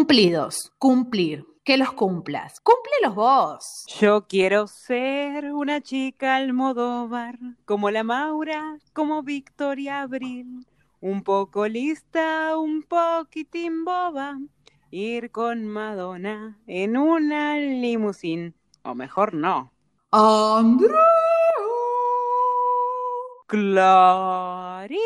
Cumplidos, 0.00 0.72
cumplir, 0.78 1.44
que 1.62 1.76
los 1.76 1.92
cumplas. 1.92 2.58
Cúmplelos 2.60 3.14
vos. 3.14 3.84
Yo 4.00 4.26
quiero 4.26 4.66
ser 4.66 5.52
una 5.52 5.82
chica 5.82 6.36
almodóvar, 6.36 7.38
como 7.66 7.90
la 7.90 8.02
Maura, 8.02 8.78
como 8.94 9.22
Victoria 9.22 10.00
Abril. 10.00 10.66
Un 11.02 11.22
poco 11.22 11.68
lista, 11.68 12.56
un 12.56 12.82
poquitín 12.82 13.84
boba. 13.84 14.38
Ir 14.90 15.30
con 15.32 15.66
Madonna 15.66 16.58
en 16.66 16.96
una 16.96 17.58
limusín. 17.58 18.54
O 18.82 18.94
mejor 18.94 19.34
no. 19.34 19.70
Andrea. 20.12 20.96
Clarita. 23.46 24.96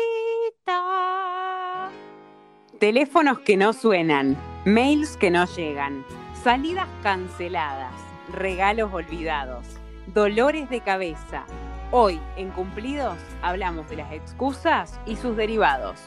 Teléfonos 2.79 3.39
que 3.39 3.57
no 3.57 3.73
suenan, 3.73 4.37
mails 4.65 5.15
que 5.15 5.29
no 5.29 5.45
llegan, 5.45 6.03
salidas 6.43 6.87
canceladas, 7.03 7.93
regalos 8.33 8.91
olvidados, 8.91 9.63
dolores 10.11 10.71
de 10.71 10.81
cabeza. 10.81 11.45
Hoy, 11.91 12.19
en 12.35 12.49
Cumplidos, 12.49 13.15
hablamos 13.43 13.87
de 13.91 13.97
las 13.97 14.11
excusas 14.11 14.99
y 15.05 15.17
sus 15.17 15.37
derivados. 15.37 15.99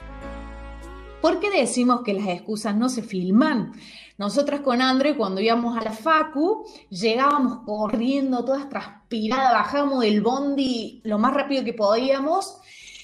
¿Por 1.22 1.38
qué 1.38 1.50
decimos 1.50 2.02
que 2.02 2.14
las 2.14 2.26
excusas 2.26 2.74
no 2.74 2.88
se 2.88 3.02
filman? 3.02 3.74
Nosotras 4.18 4.62
con 4.62 4.82
André, 4.82 5.16
cuando 5.16 5.40
íbamos 5.40 5.78
a 5.78 5.84
la 5.84 5.92
Facu, 5.92 6.66
llegábamos 6.90 7.60
corriendo, 7.64 8.44
todas 8.44 8.68
transpiradas, 8.68 9.52
bajábamos 9.52 10.00
del 10.00 10.20
bondi 10.20 11.00
lo 11.04 11.20
más 11.20 11.32
rápido 11.32 11.62
que 11.62 11.74
podíamos 11.74 12.58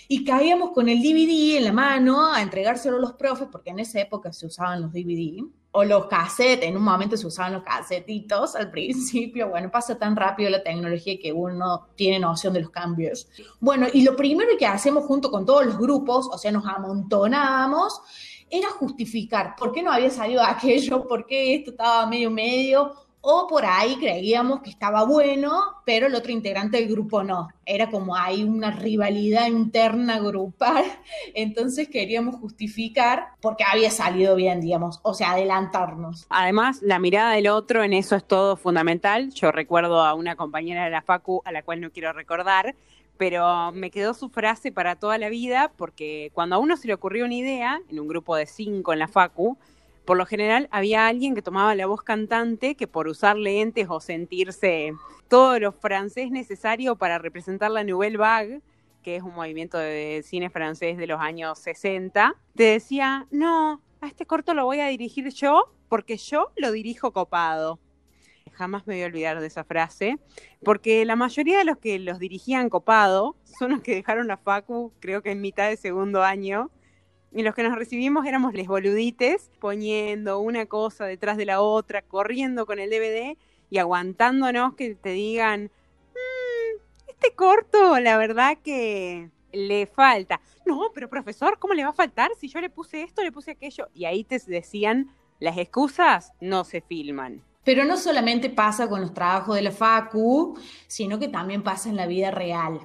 y 0.09 0.25
caíamos 0.25 0.71
con 0.73 0.89
el 0.89 1.01
DVD 1.01 1.57
en 1.57 1.65
la 1.65 1.73
mano 1.73 2.33
a 2.33 2.43
entregárselo 2.43 2.97
a 2.97 3.01
los 3.01 3.13
profes, 3.15 3.49
porque 3.51 3.71
en 3.71 3.81
esa 3.81 4.01
época 4.01 4.33
se 4.33 4.47
usaban 4.47 4.83
los 4.83 4.93
DVD, 4.93 5.45
o 5.77 5.83
los 5.83 6.07
cassettes, 6.07 6.69
en 6.69 6.77
un 6.77 6.85
momento 6.85 7.17
se 7.17 7.27
usaban 7.27 7.55
los 7.55 7.65
casetitos 7.65 8.55
al 8.55 8.71
principio, 8.71 9.49
bueno, 9.49 9.73
pasa 9.73 9.99
tan 9.99 10.15
rápido 10.15 10.49
la 10.49 10.63
tecnología 10.63 11.19
que 11.21 11.33
uno 11.33 11.89
tiene 11.97 12.21
noción 12.21 12.53
de 12.53 12.61
los 12.61 12.71
cambios. 12.71 13.27
Bueno, 13.59 13.89
y 13.93 14.03
lo 14.03 14.15
primero 14.15 14.51
que 14.57 14.67
hacemos 14.67 15.05
junto 15.05 15.33
con 15.33 15.45
todos 15.45 15.67
los 15.67 15.77
grupos, 15.77 16.29
o 16.31 16.39
sea, 16.39 16.53
nos 16.53 16.65
amontonábamos, 16.65 18.01
era 18.49 18.69
justificar 18.71 19.57
por 19.57 19.73
qué 19.73 19.83
no 19.83 19.91
había 19.91 20.11
salido 20.11 20.43
aquello, 20.47 21.09
por 21.09 21.27
qué 21.27 21.57
esto 21.57 21.73
estaba 21.73 22.07
medio 22.07 22.31
medio, 22.31 22.95
o 23.27 23.47
por 23.47 23.65
ahí 23.65 23.97
creíamos 23.97 24.61
que 24.61 24.69
estaba 24.69 25.05
bueno, 25.05 25.63
pero 25.87 26.09
el 26.09 26.15
otro 26.15 26.31
integrante 26.31 26.77
del 26.77 26.91
grupo 26.91 27.25
no. 27.25 27.49
Era 27.65 27.89
como 27.91 28.15
hay 28.15 28.45
una 28.45 28.71
rivalidad 28.71 29.47
interna 29.47 30.19
grupal, 30.19 30.85
entonces 31.35 31.89
queríamos 31.89 32.37
justificar 32.37 33.29
porque 33.41 33.65
había 33.65 33.91
salido 33.91 34.37
bien, 34.37 34.61
digamos, 34.61 35.01
o 35.03 35.15
sea, 35.15 35.33
adelantarnos. 35.33 36.27
Además, 36.29 36.83
la 36.83 36.99
mirada 36.99 37.33
del 37.33 37.49
otro 37.49 37.83
en 37.83 37.95
eso 37.95 38.15
es 38.15 38.25
todo 38.25 38.57
fundamental. 38.57 39.33
Yo 39.33 39.51
recuerdo 39.51 40.05
a 40.05 40.13
una 40.13 40.37
compañera 40.37 40.85
de 40.85 40.91
la 40.91 41.01
Facu, 41.01 41.41
a 41.47 41.53
la 41.53 41.63
cual 41.63 41.81
no 41.81 41.91
quiero 41.91 42.13
recordar, 42.13 42.75
pero 43.17 43.73
me 43.73 43.91
quedó 43.91 44.13
su 44.13 44.29
frase 44.29 44.71
para 44.71 44.97
toda 44.97 45.17
la 45.17 45.31
vida 45.31 45.73
porque 45.79 46.31
cuando 46.35 46.57
a 46.57 46.59
uno 46.59 46.77
se 46.77 46.89
le 46.89 46.95
ocurrió 46.95 47.25
una 47.25 47.35
idea, 47.35 47.81
en 47.89 48.01
un 48.01 48.09
grupo 48.09 48.37
de 48.37 48.45
cinco 48.45 48.93
en 48.93 48.99
la 48.99 49.09
Facu, 49.09 49.57
por 50.05 50.17
lo 50.17 50.27
general 50.27 50.69
había 50.71 51.07
alguien 51.07 51.35
que 51.35 51.43
tomaba 51.43 51.75
la 51.75 51.87
voz 51.87 52.03
cantante 52.03 52.75
que 52.75 52.87
por 52.87 53.09
usar 53.09 53.37
lentes 53.37 53.87
o 53.89 54.01
sentirse 54.01 54.93
todo 55.29 55.59
lo 55.59 55.73
francés 55.73 56.31
necesario 56.31 56.97
para 56.97 57.19
representar 57.19 57.71
la 57.71 57.85
Nouvelle 57.85 58.17
Vague, 58.17 58.61
que 59.03 59.17
es 59.17 59.23
un 59.23 59.35
movimiento 59.35 59.79
de 59.79 60.23
cine 60.25 60.51
francés 60.51 60.97
de 60.97 61.07
los 61.07 61.21
años 61.21 61.59
60, 61.59 62.35
te 62.55 62.65
decía, 62.65 63.27
no, 63.31 63.83
a 64.01 64.07
este 64.07 64.27
corto 64.27 64.55
lo 64.55 64.65
voy 64.65 64.81
a 64.81 64.89
dirigir 64.89 65.29
yo 65.31 65.73
porque 65.89 66.17
yo 66.17 66.53
lo 66.57 66.73
dirijo 66.73 67.13
copado. 67.13 67.79
Jamás 68.53 68.87
me 68.87 68.95
voy 68.95 69.03
a 69.03 69.07
olvidar 69.07 69.41
de 69.41 69.47
esa 69.47 69.65
frase, 69.65 70.19
porque 70.63 71.05
la 71.05 71.17
mayoría 71.17 71.59
de 71.59 71.65
los 71.65 71.79
que 71.79 71.99
los 71.99 72.19
dirigían 72.19 72.69
copado 72.69 73.37
son 73.59 73.73
los 73.73 73.81
que 73.81 73.95
dejaron 73.95 74.29
la 74.29 74.37
Facu, 74.37 74.93
creo 75.01 75.23
que 75.23 75.33
en 75.33 75.41
mitad 75.41 75.69
de 75.69 75.77
segundo 75.77 76.23
año, 76.23 76.71
y 77.35 77.43
los 77.43 77.55
que 77.55 77.65
nos 77.65 77.77
recibimos 77.77 78.27
éramos 78.27 78.55
les 78.55 78.69
boludites, 78.69 79.51
poniendo 79.59 80.39
una 80.39 80.67
cosa 80.67 81.05
detrás 81.05 81.37
de 81.37 81.47
la 81.47 81.61
otra, 81.61 82.03
corriendo 82.03 82.65
con 82.65 82.79
el 82.79 82.91
DVD 82.91 83.37
y 83.71 83.79
aguantándonos 83.79 84.75
que 84.75 84.95
te 84.95 85.11
digan, 85.11 85.65
mm, 85.65 87.09
este 87.09 87.35
corto, 87.35 87.99
la 87.99 88.17
verdad 88.17 88.57
que 88.63 89.31
le 89.53 89.87
falta. 89.87 90.41
No, 90.65 90.91
pero 90.95 91.09
profesor, 91.09 91.59
¿cómo 91.59 91.75
le 91.75 91.83
va 91.83 91.91
a 91.91 91.95
faltar 91.95 92.31
si 92.39 92.49
yo 92.49 92.61
le 92.61 92.71
puse 92.71 93.03
esto, 93.03 93.23
le 93.23 93.33
puse 93.33 93.51
aquello? 93.51 93.89
Y 93.95 94.05
ahí 94.05 94.23
te 94.23 94.39
decían, 94.47 95.11
las 95.41 95.59
excusas 95.59 96.33
no 96.41 96.63
se 96.63 96.83
filman. 96.83 97.43
Pero 97.65 97.85
no 97.85 97.97
solamente 97.97 98.51
pasa 98.51 98.89
con 98.89 99.01
los 99.01 99.13
trabajos 99.13 99.57
de 99.57 99.63
la 99.63 99.73
FACU, 99.73 100.57
sino 100.87 101.19
que 101.19 101.29
también 101.29 101.63
pasa 101.63 101.89
en 101.89 101.97
la 101.97 102.07
vida 102.07 102.31
real. 102.31 102.79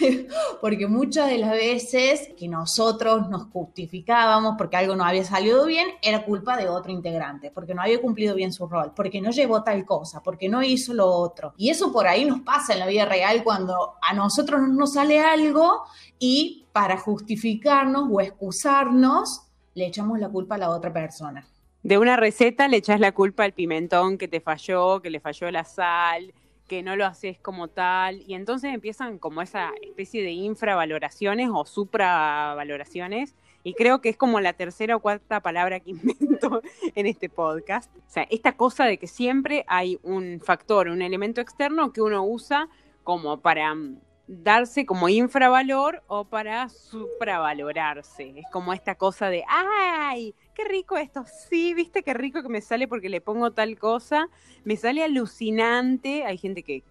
porque 0.60 0.86
muchas 0.86 1.28
de 1.28 1.38
las 1.38 1.52
veces 1.52 2.30
que 2.38 2.48
nosotros 2.48 3.28
nos 3.28 3.44
justificábamos 3.50 4.54
porque 4.56 4.76
algo 4.76 4.96
no 4.96 5.04
había 5.04 5.24
salido 5.24 5.64
bien, 5.66 5.88
era 6.02 6.24
culpa 6.24 6.56
de 6.56 6.68
otro 6.68 6.92
integrante, 6.92 7.50
porque 7.50 7.74
no 7.74 7.82
había 7.82 8.00
cumplido 8.00 8.34
bien 8.34 8.52
su 8.52 8.66
rol, 8.66 8.92
porque 8.94 9.20
no 9.20 9.30
llevó 9.30 9.62
tal 9.62 9.84
cosa, 9.84 10.22
porque 10.22 10.48
no 10.48 10.62
hizo 10.62 10.94
lo 10.94 11.06
otro. 11.06 11.52
Y 11.56 11.70
eso 11.70 11.92
por 11.92 12.06
ahí 12.06 12.24
nos 12.24 12.40
pasa 12.40 12.72
en 12.72 12.80
la 12.80 12.86
vida 12.86 13.04
real 13.04 13.44
cuando 13.44 13.94
a 14.02 14.14
nosotros 14.14 14.60
nos 14.68 14.94
sale 14.94 15.20
algo 15.20 15.82
y 16.18 16.66
para 16.72 16.98
justificarnos 16.98 18.08
o 18.10 18.20
excusarnos, 18.20 19.42
le 19.74 19.86
echamos 19.86 20.18
la 20.18 20.28
culpa 20.28 20.56
a 20.56 20.58
la 20.58 20.70
otra 20.70 20.92
persona. 20.92 21.46
De 21.82 21.96
una 21.96 22.16
receta 22.16 22.68
le 22.68 22.78
echas 22.78 23.00
la 23.00 23.12
culpa 23.12 23.44
al 23.44 23.52
pimentón 23.52 24.18
que 24.18 24.28
te 24.28 24.40
falló, 24.40 25.00
que 25.00 25.10
le 25.10 25.20
falló 25.20 25.50
la 25.50 25.64
sal, 25.64 26.34
que 26.68 26.82
no 26.82 26.94
lo 26.94 27.06
haces 27.06 27.40
como 27.40 27.68
tal, 27.68 28.22
y 28.26 28.34
entonces 28.34 28.72
empiezan 28.72 29.18
como 29.18 29.42
esa 29.42 29.72
especie 29.82 30.22
de 30.22 30.30
infravaloraciones 30.30 31.50
o 31.52 31.64
supravaloraciones, 31.64 33.34
y 33.64 33.74
creo 33.74 34.00
que 34.00 34.08
es 34.08 34.16
como 34.16 34.40
la 34.40 34.52
tercera 34.52 34.96
o 34.96 35.00
cuarta 35.00 35.40
palabra 35.40 35.80
que 35.80 35.90
invento 35.90 36.62
en 36.94 37.06
este 37.06 37.28
podcast. 37.28 37.94
O 37.96 38.10
sea, 38.10 38.26
esta 38.30 38.52
cosa 38.56 38.84
de 38.84 38.98
que 38.98 39.06
siempre 39.06 39.64
hay 39.66 39.98
un 40.02 40.40
factor, 40.40 40.88
un 40.88 41.02
elemento 41.02 41.40
externo 41.40 41.92
que 41.92 42.00
uno 42.00 42.24
usa 42.24 42.68
como 43.02 43.40
para 43.40 43.74
mm, 43.74 43.98
darse 44.28 44.84
como 44.86 45.08
infravalor 45.08 46.02
o 46.06 46.24
para 46.24 46.68
supravalorarse. 46.68 48.34
Es 48.38 48.46
como 48.52 48.72
esta 48.72 48.94
cosa 48.94 49.30
de, 49.30 49.44
¡ay! 49.48 50.34
¡Qué 50.58 50.64
rico 50.64 50.96
esto! 50.96 51.24
Sí, 51.48 51.72
viste 51.72 52.02
qué 52.02 52.14
rico 52.14 52.42
que 52.42 52.48
me 52.48 52.60
sale 52.60 52.88
porque 52.88 53.08
le 53.08 53.20
pongo 53.20 53.52
tal 53.52 53.78
cosa. 53.78 54.28
Me 54.64 54.76
sale 54.76 55.04
alucinante. 55.04 56.24
Hay 56.24 56.36
gente 56.36 56.64
que, 56.64 56.82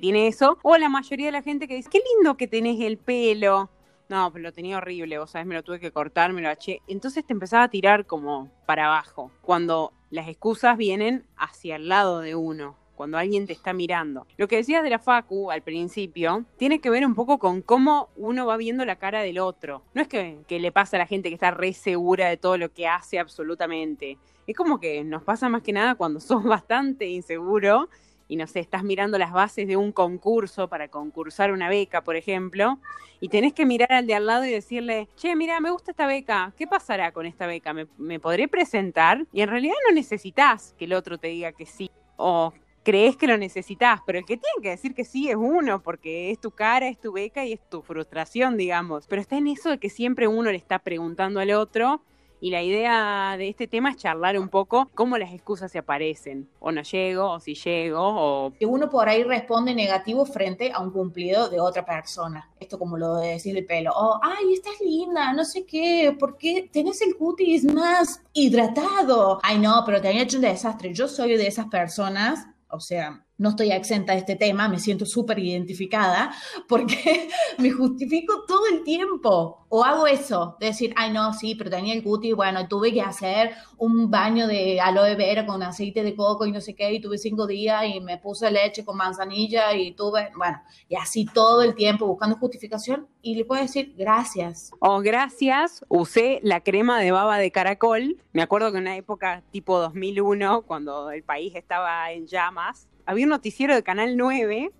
tiene 0.00 0.28
eso. 0.28 0.58
O 0.62 0.76
la 0.76 0.88
mayoría 0.88 1.26
de 1.26 1.32
la 1.32 1.42
gente 1.42 1.66
que 1.66 1.74
dice, 1.74 1.90
¡qué 1.90 2.00
lindo 2.14 2.36
que 2.36 2.46
tenés 2.46 2.80
el 2.80 2.98
pelo! 2.98 3.68
No, 4.08 4.32
pero 4.32 4.44
lo 4.44 4.52
tenía 4.52 4.76
horrible, 4.76 5.18
vos 5.18 5.32
sabés, 5.32 5.44
me 5.44 5.56
lo 5.56 5.64
tuve 5.64 5.80
que 5.80 5.90
cortar, 5.90 6.32
me 6.32 6.40
lo 6.40 6.48
haché. 6.48 6.82
Entonces 6.86 7.26
te 7.26 7.32
empezaba 7.32 7.64
a 7.64 7.68
tirar 7.68 8.06
como 8.06 8.48
para 8.64 8.86
abajo. 8.86 9.32
Cuando 9.40 9.92
las 10.10 10.28
excusas 10.28 10.76
vienen 10.76 11.26
hacia 11.36 11.74
el 11.74 11.88
lado 11.88 12.20
de 12.20 12.36
uno 12.36 12.76
cuando 12.96 13.18
alguien 13.18 13.46
te 13.46 13.52
está 13.52 13.72
mirando. 13.72 14.26
Lo 14.36 14.48
que 14.48 14.56
decías 14.56 14.82
de 14.82 14.90
la 14.90 14.98
Facu 14.98 15.50
al 15.50 15.62
principio 15.62 16.44
tiene 16.56 16.80
que 16.80 16.90
ver 16.90 17.06
un 17.06 17.14
poco 17.14 17.38
con 17.38 17.62
cómo 17.62 18.08
uno 18.16 18.46
va 18.46 18.56
viendo 18.56 18.84
la 18.84 18.96
cara 18.96 19.20
del 19.20 19.38
otro. 19.38 19.82
No 19.94 20.02
es 20.02 20.08
que, 20.08 20.44
le 20.48 20.72
pasa 20.72 20.96
a 20.96 20.98
la 20.98 21.06
gente 21.06 21.28
que 21.28 21.34
está 21.34 21.50
re 21.52 21.72
segura 21.72 22.28
de 22.28 22.36
todo 22.36 22.58
lo 22.58 22.72
que 22.72 22.88
hace 22.88 23.18
absolutamente. 23.18 24.18
Es 24.46 24.56
como 24.56 24.80
que 24.80 25.04
nos 25.04 25.22
pasa 25.22 25.48
más 25.48 25.62
que 25.62 25.72
nada 25.72 25.94
cuando 25.94 26.18
sos 26.20 26.42
bastante 26.42 27.06
inseguro 27.06 27.88
y 28.28 28.36
no 28.36 28.46
sé, 28.48 28.58
estás 28.58 28.82
mirando 28.82 29.18
las 29.18 29.32
bases 29.32 29.68
de 29.68 29.76
un 29.76 29.92
concurso 29.92 30.68
para 30.68 30.88
concursar 30.88 31.52
una 31.52 31.68
beca, 31.68 32.02
por 32.02 32.16
ejemplo, 32.16 32.80
y 33.20 33.28
tenés 33.28 33.52
que 33.52 33.64
mirar 33.64 33.92
al 33.92 34.06
de 34.06 34.14
al 34.14 34.26
lado 34.26 34.44
y 34.44 34.50
decirle, 34.50 35.08
che, 35.14 35.36
mira, 35.36 35.60
me 35.60 35.70
gusta 35.70 35.92
esta 35.92 36.08
beca, 36.08 36.52
¿qué 36.56 36.66
pasará 36.66 37.12
con 37.12 37.24
esta 37.26 37.46
beca? 37.46 37.72
¿Me, 37.72 37.86
me 37.98 38.18
podré 38.18 38.48
presentar? 38.48 39.26
Y 39.32 39.42
en 39.42 39.48
realidad 39.48 39.76
no 39.88 39.94
necesitas 39.94 40.74
que 40.76 40.86
el 40.86 40.92
otro 40.94 41.18
te 41.18 41.28
diga 41.28 41.52
que 41.52 41.66
sí. 41.66 41.88
O 42.16 42.52
crees 42.86 43.16
que 43.16 43.26
lo 43.26 43.36
necesitas, 43.36 43.98
pero 44.06 44.20
el 44.20 44.24
que 44.24 44.36
tiene 44.36 44.62
que 44.62 44.70
decir 44.70 44.94
que 44.94 45.04
sí 45.04 45.28
es 45.28 45.34
uno, 45.34 45.82
porque 45.82 46.30
es 46.30 46.38
tu 46.38 46.52
cara, 46.52 46.86
es 46.86 47.00
tu 47.00 47.10
beca 47.10 47.44
y 47.44 47.52
es 47.52 47.68
tu 47.68 47.82
frustración, 47.82 48.56
digamos. 48.56 49.08
Pero 49.08 49.20
está 49.20 49.36
en 49.36 49.48
eso 49.48 49.70
de 49.70 49.78
que 49.78 49.90
siempre 49.90 50.28
uno 50.28 50.52
le 50.52 50.56
está 50.56 50.78
preguntando 50.78 51.40
al 51.40 51.50
otro. 51.50 52.00
Y 52.38 52.50
la 52.50 52.62
idea 52.62 53.34
de 53.38 53.48
este 53.48 53.66
tema 53.66 53.90
es 53.90 53.96
charlar 53.96 54.38
un 54.38 54.50
poco 54.50 54.88
cómo 54.94 55.18
las 55.18 55.32
excusas 55.32 55.72
se 55.72 55.78
aparecen. 55.78 56.48
O 56.60 56.70
no 56.70 56.82
llego, 56.82 57.28
o 57.28 57.40
si 57.40 57.54
llego, 57.54 57.98
o... 58.00 58.52
Que 58.52 58.66
uno 58.66 58.88
por 58.88 59.08
ahí 59.08 59.24
responde 59.24 59.74
negativo 59.74 60.24
frente 60.24 60.70
a 60.72 60.80
un 60.80 60.92
cumplido 60.92 61.48
de 61.48 61.58
otra 61.58 61.84
persona. 61.84 62.48
Esto 62.60 62.78
como 62.78 62.98
lo 62.98 63.16
de 63.16 63.30
decir 63.30 63.56
el 63.56 63.66
pelo. 63.66 63.90
Oh, 63.96 64.20
ay, 64.22 64.52
estás 64.52 64.80
linda, 64.80 65.32
no 65.32 65.44
sé 65.44 65.66
qué, 65.66 66.14
¿por 66.16 66.36
qué 66.36 66.70
tenés 66.72 67.02
el 67.02 67.16
cutis 67.16 67.64
más 67.64 68.22
hidratado? 68.32 69.40
Ay, 69.42 69.58
no, 69.58 69.82
pero 69.84 70.00
te 70.00 70.06
han 70.06 70.18
hecho 70.18 70.36
un 70.36 70.44
desastre. 70.44 70.94
Yo 70.94 71.08
soy 71.08 71.36
de 71.36 71.48
esas 71.48 71.66
personas 71.66 72.46
o 72.68 72.80
sea, 72.80 73.25
no 73.38 73.50
estoy 73.50 73.70
exenta 73.70 74.12
de 74.12 74.20
este 74.20 74.36
tema, 74.36 74.68
me 74.68 74.78
siento 74.78 75.04
súper 75.04 75.38
identificada 75.38 76.32
porque 76.68 77.28
me 77.58 77.70
justifico 77.70 78.44
todo 78.46 78.66
el 78.72 78.82
tiempo. 78.82 79.66
O 79.68 79.84
hago 79.84 80.06
eso, 80.06 80.56
de 80.60 80.66
decir, 80.66 80.94
ay 80.96 81.12
no, 81.12 81.32
sí, 81.32 81.56
pero 81.56 81.70
tenía 81.70 81.92
el 81.92 82.02
cutis, 82.02 82.34
bueno, 82.34 82.68
tuve 82.68 82.92
que 82.92 83.02
hacer 83.02 83.50
un 83.78 84.10
baño 84.10 84.46
de 84.46 84.80
aloe 84.80 85.16
vera 85.16 85.44
con 85.44 85.62
aceite 85.62 86.04
de 86.04 86.14
coco 86.14 86.46
y 86.46 86.52
no 86.52 86.60
sé 86.60 86.74
qué, 86.74 86.92
y 86.92 87.00
tuve 87.00 87.18
cinco 87.18 87.46
días 87.46 87.84
y 87.92 88.00
me 88.00 88.16
puse 88.16 88.50
leche 88.50 88.84
con 88.84 88.96
manzanilla 88.96 89.74
y 89.74 89.92
tuve, 89.92 90.30
bueno, 90.36 90.62
y 90.88 90.94
así 90.94 91.26
todo 91.26 91.62
el 91.62 91.74
tiempo 91.74 92.06
buscando 92.06 92.36
justificación 92.36 93.08
y 93.22 93.34
le 93.34 93.44
puedo 93.44 93.60
decir 93.60 93.94
gracias. 93.98 94.70
O 94.78 95.00
gracias, 95.00 95.84
usé 95.88 96.38
la 96.42 96.60
crema 96.60 97.00
de 97.00 97.10
baba 97.10 97.38
de 97.38 97.50
caracol. 97.50 98.22
Me 98.32 98.42
acuerdo 98.42 98.70
que 98.70 98.78
en 98.78 98.84
una 98.84 98.96
época 98.96 99.42
tipo 99.50 99.78
2001, 99.80 100.62
cuando 100.62 101.10
el 101.10 101.24
país 101.24 101.54
estaba 101.56 102.12
en 102.12 102.26
llamas, 102.28 102.88
había 103.06 103.24
un 103.24 103.30
noticiero 103.30 103.74
de 103.74 103.82
Canal 103.82 104.16
9 104.16 104.72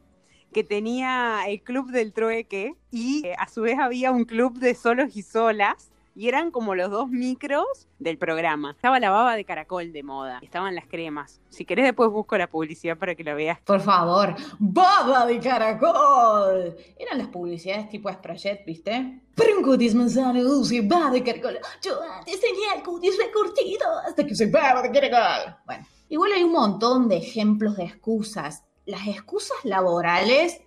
que 0.52 0.64
tenía 0.64 1.42
el 1.46 1.62
club 1.62 1.90
del 1.90 2.12
trueque 2.12 2.74
y 2.90 3.26
eh, 3.26 3.34
a 3.38 3.48
su 3.48 3.62
vez 3.62 3.78
había 3.78 4.10
un 4.10 4.24
club 4.24 4.58
de 4.58 4.74
solos 4.74 5.16
y 5.16 5.22
solas 5.22 5.90
y 6.14 6.28
eran 6.28 6.50
como 6.50 6.74
los 6.74 6.90
dos 6.90 7.10
micros 7.10 7.66
del 7.98 8.16
programa. 8.16 8.70
Estaba 8.70 8.98
la 8.98 9.10
baba 9.10 9.36
de 9.36 9.44
caracol 9.44 9.92
de 9.92 10.02
moda, 10.02 10.38
estaban 10.42 10.74
las 10.74 10.86
cremas. 10.86 11.40
Si 11.50 11.66
querés 11.66 11.84
después 11.84 12.10
busco 12.10 12.38
la 12.38 12.46
publicidad 12.48 12.96
para 12.96 13.14
que 13.14 13.22
la 13.22 13.34
veas. 13.34 13.60
Por 13.60 13.80
favor, 13.80 14.34
baba 14.58 15.26
de 15.26 15.38
caracol. 15.38 16.74
Eran 16.98 17.18
las 17.18 17.28
publicidades 17.28 17.90
tipo 17.90 18.10
Sprayet, 18.10 18.64
¿viste? 18.64 19.20
cutis 19.62 19.94
manzana 19.94 20.40
dulce, 20.40 20.80
baba 20.80 21.10
de 21.10 21.22
caracol. 21.22 21.58
Yo 21.82 22.00
antes 22.02 22.40
tenía 22.40 22.74
el 22.76 22.82
cutis 22.82 23.18
recortido 23.18 23.86
hasta 24.06 24.26
que 24.26 24.34
se 24.34 24.46
baba 24.46 24.80
de 24.82 24.90
caracol. 24.90 25.54
Bueno. 25.66 25.86
Igual 26.08 26.32
hay 26.32 26.42
un 26.42 26.52
montón 26.52 27.08
de 27.08 27.16
ejemplos 27.16 27.76
de 27.76 27.84
excusas. 27.84 28.64
Las 28.84 29.06
excusas 29.08 29.56
laborales, 29.64 30.60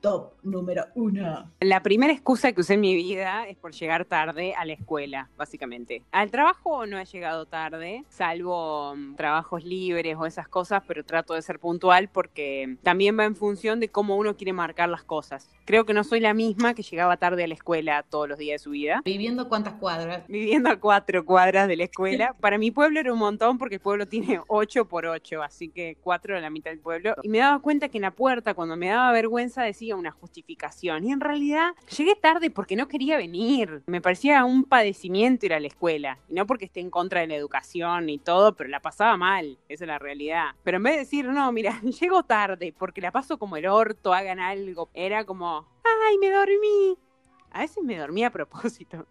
top 0.00 0.32
número 0.42 0.86
uno. 0.94 1.50
La 1.60 1.82
primera 1.82 2.12
excusa 2.12 2.52
que 2.52 2.60
usé 2.60 2.74
en 2.74 2.80
mi 2.80 2.94
vida 2.94 3.46
es 3.48 3.56
por 3.56 3.72
llegar 3.72 4.04
tarde 4.04 4.54
a 4.54 4.64
la 4.64 4.72
escuela, 4.72 5.28
básicamente. 5.36 6.02
Al 6.12 6.30
trabajo 6.30 6.86
no 6.86 6.98
he 6.98 7.04
llegado 7.04 7.46
tarde, 7.46 8.04
salvo 8.08 8.94
mm, 8.96 9.16
trabajos 9.16 9.64
libres 9.64 10.16
o 10.18 10.26
esas 10.26 10.48
cosas, 10.48 10.82
pero 10.86 11.04
trato 11.04 11.34
de 11.34 11.42
ser 11.42 11.58
puntual 11.58 12.08
porque 12.08 12.76
también 12.82 13.18
va 13.18 13.24
en 13.24 13.36
función 13.36 13.80
de 13.80 13.88
cómo 13.88 14.16
uno 14.16 14.36
quiere 14.36 14.52
marcar 14.52 14.88
las 14.88 15.04
cosas. 15.04 15.50
Creo 15.64 15.84
que 15.86 15.94
no 15.94 16.04
soy 16.04 16.20
la 16.20 16.34
misma 16.34 16.74
que 16.74 16.82
llegaba 16.82 17.16
tarde 17.16 17.44
a 17.44 17.48
la 17.48 17.54
escuela 17.54 18.02
todos 18.02 18.28
los 18.28 18.38
días 18.38 18.60
de 18.60 18.64
su 18.64 18.70
vida. 18.70 19.02
¿Viviendo 19.04 19.48
cuántas 19.48 19.74
cuadras? 19.74 20.26
Viviendo 20.26 20.70
a 20.70 20.80
cuatro 20.80 21.24
cuadras 21.24 21.68
de 21.68 21.76
la 21.76 21.84
escuela. 21.84 22.34
Para 22.40 22.58
mi 22.58 22.70
pueblo 22.70 23.00
era 23.00 23.12
un 23.12 23.18
montón 23.18 23.58
porque 23.58 23.76
el 23.76 23.80
pueblo 23.80 24.06
tiene 24.06 24.40
ocho 24.48 24.86
por 24.86 25.06
ocho, 25.06 25.42
así 25.42 25.68
que 25.68 25.96
cuatro 26.00 26.34
de 26.34 26.40
la 26.40 26.50
mitad 26.50 26.70
del 26.70 26.80
pueblo. 26.80 27.14
Y 27.22 27.28
me 27.28 27.38
daba 27.38 27.60
cuenta 27.60 27.88
que 27.88 27.98
en 27.98 28.02
la 28.02 28.10
puerta, 28.10 28.54
cuando 28.54 28.76
me 28.76 28.88
daba 28.88 29.12
vergüenza, 29.12 29.62
decía 29.62 29.96
una 29.96 30.10
justificación. 30.30 31.04
Y 31.04 31.12
en 31.12 31.20
realidad 31.20 31.72
llegué 31.96 32.14
tarde 32.14 32.50
porque 32.50 32.76
no 32.76 32.86
quería 32.86 33.16
venir. 33.16 33.82
Me 33.86 34.00
parecía 34.00 34.44
un 34.44 34.64
padecimiento 34.64 35.46
ir 35.46 35.54
a 35.54 35.60
la 35.60 35.66
escuela. 35.66 36.18
Y 36.28 36.34
no 36.34 36.46
porque 36.46 36.66
esté 36.66 36.80
en 36.80 36.90
contra 36.90 37.20
de 37.20 37.26
la 37.26 37.34
educación 37.34 38.08
y 38.08 38.18
todo, 38.18 38.54
pero 38.54 38.70
la 38.70 38.80
pasaba 38.80 39.16
mal. 39.16 39.58
Esa 39.68 39.84
es 39.84 39.88
la 39.88 39.98
realidad. 39.98 40.50
Pero 40.62 40.76
en 40.76 40.84
vez 40.84 40.94
de 40.94 40.98
decir, 41.00 41.26
no, 41.26 41.50
mira, 41.52 41.80
llego 42.00 42.22
tarde 42.22 42.72
porque 42.76 43.00
la 43.00 43.10
paso 43.10 43.38
como 43.38 43.56
el 43.56 43.66
orto, 43.66 44.14
hagan 44.14 44.38
algo, 44.38 44.88
era 44.94 45.24
como, 45.24 45.66
ay, 46.08 46.18
me 46.18 46.30
dormí. 46.30 46.96
A 47.50 47.60
veces 47.60 47.82
me 47.82 47.98
dormí 47.98 48.22
a 48.22 48.30
propósito. 48.30 49.06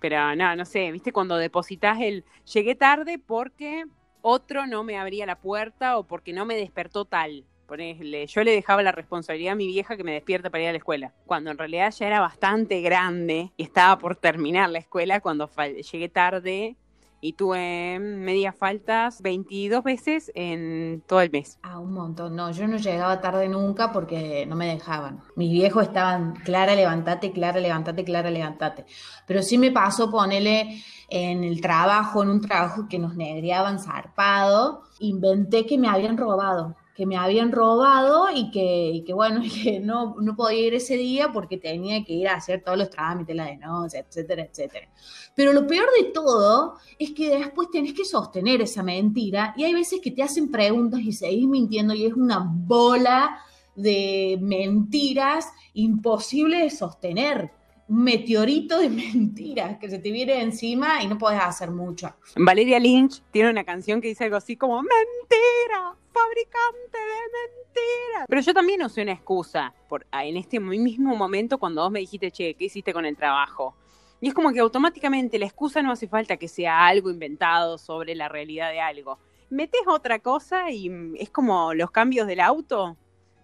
Pero 0.00 0.34
no, 0.34 0.56
no 0.56 0.64
sé, 0.64 0.90
viste 0.90 1.12
cuando 1.12 1.36
depositas 1.36 2.00
el 2.00 2.24
llegué 2.50 2.74
tarde 2.74 3.18
porque 3.18 3.84
otro 4.22 4.66
no 4.66 4.82
me 4.82 4.98
abría 4.98 5.26
la 5.26 5.38
puerta 5.38 5.98
o 5.98 6.06
porque 6.06 6.32
no 6.32 6.46
me 6.46 6.56
despertó 6.56 7.04
tal 7.04 7.44
yo 7.76 8.44
le 8.44 8.50
dejaba 8.52 8.82
la 8.82 8.92
responsabilidad 8.92 9.52
a 9.52 9.56
mi 9.56 9.66
vieja 9.66 9.96
que 9.96 10.04
me 10.04 10.12
despierta 10.12 10.50
para 10.50 10.62
ir 10.62 10.68
a 10.68 10.72
la 10.72 10.78
escuela, 10.78 11.12
cuando 11.26 11.50
en 11.50 11.58
realidad 11.58 11.92
ya 11.96 12.06
era 12.06 12.20
bastante 12.20 12.80
grande 12.80 13.52
y 13.56 13.62
estaba 13.62 13.98
por 13.98 14.16
terminar 14.16 14.70
la 14.70 14.78
escuela 14.78 15.20
cuando 15.20 15.48
llegué 15.92 16.08
tarde 16.08 16.76
y 17.20 17.34
tuve 17.34 17.98
medias 17.98 18.56
faltas 18.56 19.20
22 19.22 19.84
veces 19.84 20.32
en 20.34 21.02
todo 21.06 21.20
el 21.20 21.30
mes. 21.30 21.58
Ah, 21.62 21.78
un 21.78 21.92
montón. 21.92 22.34
No, 22.34 22.50
yo 22.50 22.66
no 22.66 22.78
llegaba 22.78 23.20
tarde 23.20 23.48
nunca 23.48 23.92
porque 23.92 24.46
no 24.46 24.56
me 24.56 24.66
dejaban. 24.66 25.20
Mis 25.36 25.52
viejos 25.52 25.84
estaban, 25.84 26.34
Clara, 26.44 26.74
levántate, 26.74 27.30
Clara, 27.32 27.60
levántate, 27.60 28.04
Clara, 28.04 28.30
levántate. 28.30 28.86
Pero 29.26 29.42
sí 29.42 29.58
me 29.58 29.70
pasó 29.70 30.10
ponerle 30.10 30.82
en 31.08 31.44
el 31.44 31.60
trabajo, 31.60 32.22
en 32.22 32.30
un 32.30 32.40
trabajo 32.40 32.86
que 32.88 32.98
nos 32.98 33.14
negriaban 33.16 33.78
zarpado, 33.78 34.84
inventé 35.00 35.66
que 35.66 35.76
me 35.76 35.88
habían 35.88 36.16
robado 36.16 36.76
que 37.00 37.06
me 37.06 37.16
habían 37.16 37.50
robado 37.50 38.26
y 38.30 38.50
que, 38.50 39.02
que 39.06 39.14
bueno, 39.14 39.40
que 39.64 39.80
no, 39.80 40.16
no, 40.20 40.36
podía 40.36 40.66
ir 40.66 40.74
ese 40.74 40.98
día 40.98 41.32
porque 41.32 41.56
tenía 41.56 42.04
que 42.04 42.12
ir 42.12 42.28
a 42.28 42.34
hacer 42.34 42.62
todos 42.62 42.76
los 42.76 42.90
trámites, 42.90 43.34
la 43.34 43.46
denuncia, 43.46 44.00
etcétera, 44.00 44.42
etcétera. 44.42 44.86
Pero 45.34 45.54
lo 45.54 45.66
peor 45.66 45.86
de 45.98 46.10
todo 46.10 46.74
es 46.98 47.12
que 47.12 47.38
después 47.38 47.70
tenés 47.70 47.94
que 47.94 48.04
sostener 48.04 48.60
esa 48.60 48.82
mentira 48.82 49.54
y 49.56 49.64
hay 49.64 49.72
veces 49.72 50.00
que 50.02 50.10
te 50.10 50.22
hacen 50.22 50.50
preguntas 50.50 51.00
y 51.00 51.12
seguís 51.12 51.48
mintiendo 51.48 51.94
y 51.94 52.04
es 52.04 52.12
una 52.12 52.46
bola 52.46 53.38
de 53.74 54.38
mentiras 54.38 55.48
imposible 55.72 56.58
de 56.58 56.68
sostener 56.68 57.50
meteorito 57.88 58.78
de 58.78 58.88
mentiras 58.90 59.78
que 59.78 59.88
se 59.88 59.98
te 60.00 60.10
viene 60.10 60.42
encima 60.42 61.02
y 61.02 61.08
no 61.08 61.16
podés 61.16 61.40
hacer 61.40 61.70
mucho. 61.70 62.14
Valeria 62.36 62.78
Lynch 62.78 63.22
tiene 63.30 63.48
una 63.48 63.64
canción 63.64 64.02
que 64.02 64.08
dice 64.08 64.24
algo 64.24 64.36
así 64.36 64.54
como 64.54 64.82
mentira, 64.82 65.96
fabricante 66.12 66.98
de 66.98 67.22
mentiras. 67.38 68.26
Pero 68.28 68.40
yo 68.40 68.54
también 68.54 68.82
usé 68.82 69.02
una 69.02 69.12
excusa 69.12 69.74
por, 69.88 70.06
en 70.12 70.36
este 70.36 70.60
mismo 70.60 71.16
momento 71.16 71.58
cuando 71.58 71.82
vos 71.82 71.90
me 71.90 72.00
dijiste, 72.00 72.30
che, 72.30 72.54
¿qué 72.54 72.64
hiciste 72.64 72.92
con 72.92 73.04
el 73.04 73.16
trabajo? 73.16 73.74
Y 74.20 74.28
es 74.28 74.34
como 74.34 74.52
que 74.52 74.60
automáticamente 74.60 75.38
la 75.38 75.46
excusa 75.46 75.82
no 75.82 75.92
hace 75.92 76.06
falta 76.06 76.36
que 76.36 76.48
sea 76.48 76.86
algo 76.86 77.10
inventado 77.10 77.78
sobre 77.78 78.14
la 78.14 78.28
realidad 78.28 78.70
de 78.70 78.80
algo. 78.80 79.18
Metes 79.48 79.80
otra 79.86 80.18
cosa 80.18 80.70
y 80.70 80.90
es 81.18 81.30
como 81.30 81.74
los 81.74 81.90
cambios 81.90 82.26
del 82.26 82.40
auto 82.40 82.96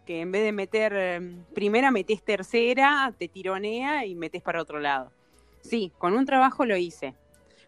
que 0.06 0.20
en 0.20 0.30
vez 0.30 0.44
de 0.44 0.52
meter 0.52 0.92
em, 0.94 1.44
primera, 1.52 1.90
metes 1.90 2.22
tercera, 2.22 3.12
te 3.18 3.28
tironea 3.28 4.06
y 4.06 4.14
metes 4.14 4.40
para 4.40 4.62
otro 4.62 4.78
lado. 4.78 5.10
Sí, 5.60 5.92
con 5.98 6.14
un 6.14 6.24
trabajo 6.24 6.64
lo 6.64 6.76
hice. 6.76 7.14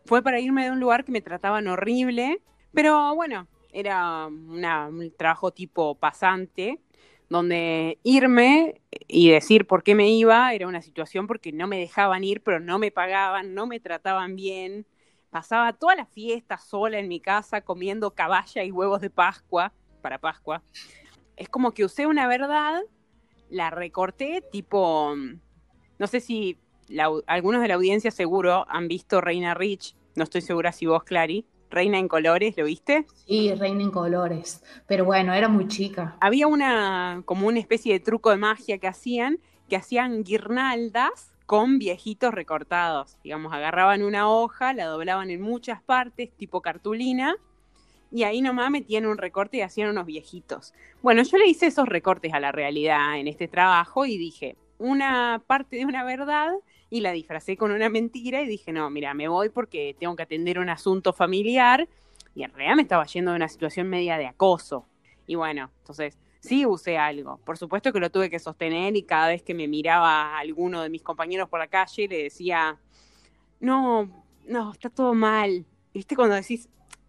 Fue 0.07 0.23
para 0.23 0.39
irme 0.39 0.65
de 0.65 0.71
un 0.71 0.81
lugar 0.81 1.05
que 1.05 1.13
me 1.13 1.21
trataban 1.21 1.67
horrible, 1.67 2.41
pero 2.73 3.15
bueno, 3.15 3.49
era 3.73 4.27
un 4.27 5.13
trabajo 5.17 5.53
tipo 5.53 5.95
pasante, 5.97 6.81
donde 7.29 7.99
irme 8.03 8.81
y 9.07 9.31
decir 9.31 9.67
por 9.67 9.83
qué 9.83 9.95
me 9.95 10.09
iba 10.11 10.55
era 10.55 10.67
una 10.67 10.81
situación 10.81 11.27
porque 11.27 11.53
no 11.53 11.67
me 11.67 11.79
dejaban 11.79 12.25
ir, 12.25 12.43
pero 12.43 12.61
no 12.61 12.79
me 12.79 12.91
pagaban, 12.91 13.55
no 13.55 13.67
me 13.67 13.81
trataban 13.81 14.35
bien. 14.37 14.87
Pasaba 15.31 15.75
toda 15.75 15.95
la 15.95 16.07
fiesta 16.07 16.57
sola 16.57 16.99
en 16.99 17.09
mi 17.09 17.21
casa 17.21 17.61
comiendo 17.61 18.15
caballa 18.15 18.65
y 18.65 18.71
huevos 18.71 19.01
de 19.03 19.11
Pascua, 19.11 19.73
para 20.01 20.19
Pascua 20.19 20.63
es 21.39 21.49
como 21.49 21.73
que 21.73 21.85
usé 21.85 22.07
una 22.07 22.27
verdad, 22.27 22.83
la 23.49 23.71
recorté, 23.71 24.43
tipo, 24.53 25.15
no 25.99 26.07
sé 26.07 26.21
si 26.21 26.59
algunos 27.27 27.63
de 27.63 27.69
la 27.69 27.75
audiencia 27.75 28.11
seguro 28.11 28.67
han 28.69 28.89
visto 28.89 29.21
Reina 29.21 29.55
Rich, 29.55 29.95
no 30.17 30.25
estoy 30.25 30.41
segura 30.41 30.73
si 30.73 30.87
vos, 30.87 31.05
Clary. 31.05 31.47
Reina 31.71 31.99
en 31.99 32.09
colores, 32.09 32.57
¿lo 32.57 32.65
viste? 32.65 33.07
Sí, 33.27 33.53
Reina 33.55 33.83
en 33.83 33.91
colores, 33.91 34.63
pero 34.87 35.05
bueno, 35.05 35.35
era 35.35 35.49
muy 35.49 35.69
chica. 35.69 36.17
Había 36.21 36.47
una, 36.47 37.23
como 37.25 37.47
una 37.47 37.59
especie 37.59 37.93
de 37.93 38.01
truco 38.01 38.31
de 38.31 38.37
magia 38.37 38.79
que 38.79 38.89
hacían, 38.89 39.39
que 39.69 39.77
hacían 39.77 40.25
guirnaldas 40.25 41.33
con 41.47 41.79
viejitos 41.79 42.33
recortados. 42.33 43.19
Digamos, 43.23 43.53
agarraban 43.53 44.03
una 44.03 44.31
hoja, 44.31 44.73
la 44.73 44.87
doblaban 44.87 45.31
en 45.31 45.41
muchas 45.41 45.83
partes, 45.83 46.31
tipo 46.37 46.61
cartulina, 46.61 47.37
y 48.11 48.23
ahí 48.23 48.41
nomás 48.41 48.71
metían 48.71 49.07
un 49.07 49.19
recorte 49.19 49.59
y 49.59 49.61
hacían 49.61 49.91
unos 49.91 50.07
viejitos. 50.07 50.73
Bueno, 51.03 51.23
yo 51.23 51.37
le 51.39 51.47
hice 51.47 51.67
esos 51.67 51.89
recortes 51.89 52.33
a 52.33 52.41
la 52.41 52.53
realidad 52.53 53.19
en 53.19 53.29
este 53.29 53.49
trabajo 53.49 54.07
y 54.07 54.17
dije 54.17 54.57
una 54.79 55.43
parte 55.47 55.77
de 55.77 55.85
una 55.85 56.05
verdad 56.05 56.53
y 56.91 57.01
la 57.01 57.13
disfracé 57.13 57.57
con 57.57 57.71
una 57.71 57.89
mentira 57.89 58.43
y 58.43 58.47
dije, 58.47 58.73
no, 58.73 58.89
mira, 58.91 59.15
me 59.15 59.29
voy 59.29 59.49
porque 59.49 59.97
tengo 59.99 60.17
que 60.17 60.23
atender 60.23 60.59
un 60.59 60.69
asunto 60.69 61.13
familiar 61.13 61.89
y 62.35 62.45
en 62.45 62.53
realidad 62.53 62.77
me 62.77 62.83
estaba 62.83 63.05
yendo 63.07 63.33
de 63.33 63.37
una 63.37 63.49
situación 63.49 63.89
media 63.89 64.17
de 64.17 64.27
acoso. 64.27 64.87
Y 65.27 65.35
bueno, 65.35 65.71
entonces 65.79 66.19
sí 66.41 66.65
usé 66.65 66.97
algo. 66.97 67.39
Por 67.45 67.59
supuesto 67.59 67.93
que 67.93 68.01
lo 68.01 68.11
tuve 68.11 68.31
que 68.31 68.39
sostener 68.39 68.97
y 68.97 69.03
cada 69.03 69.29
vez 69.29 69.43
que 69.43 69.55
me 69.55 69.69
miraba 69.69 70.37
a 70.37 70.39
alguno 70.39 70.83
de 70.83 70.89
mis 70.89 71.03
compañeros 71.03 71.49
por 71.49 71.59
la 71.59 71.69
calle 71.69 72.09
le 72.09 72.23
decía, 72.25 72.79
no, 73.61 74.25
no, 74.47 74.73
está 74.73 74.89
todo 74.89 75.15
mal. 75.15 75.67
¿Viste 75.93 76.17
cuando 76.17 76.37
decís, 76.37 76.69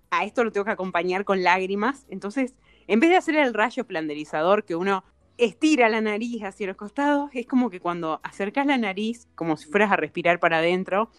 a 0.09 0.25
esto 0.25 0.43
lo 0.43 0.51
tengo 0.51 0.65
que 0.65 0.71
acompañar 0.71 1.25
con 1.25 1.43
lágrimas. 1.43 2.05
Entonces, 2.09 2.55
en 2.88 3.00
vez 3.00 3.09
de 3.09 3.17
hacer 3.17 3.36
el 3.36 3.53
rayo 3.53 3.86
planderizador 3.86 4.65
que 4.65 4.75
uno 4.75 5.03
estira 5.39 5.89
la 5.89 6.01
nariz 6.01 6.43
hacia 6.43 6.67
los 6.67 6.75
costados, 6.75 7.29
es 7.34 7.48
como 7.48 7.69
que 7.69 7.79
cuando 7.79 8.19
acercas 8.24 8.65
la 8.65 8.77
nariz, 8.77 9.27
como 9.36 9.58
si 9.58 9.69
fueras 9.69 9.91
a 9.91 9.96
respirar 9.96 10.39
para 10.39 10.58
adentro, 10.58 11.10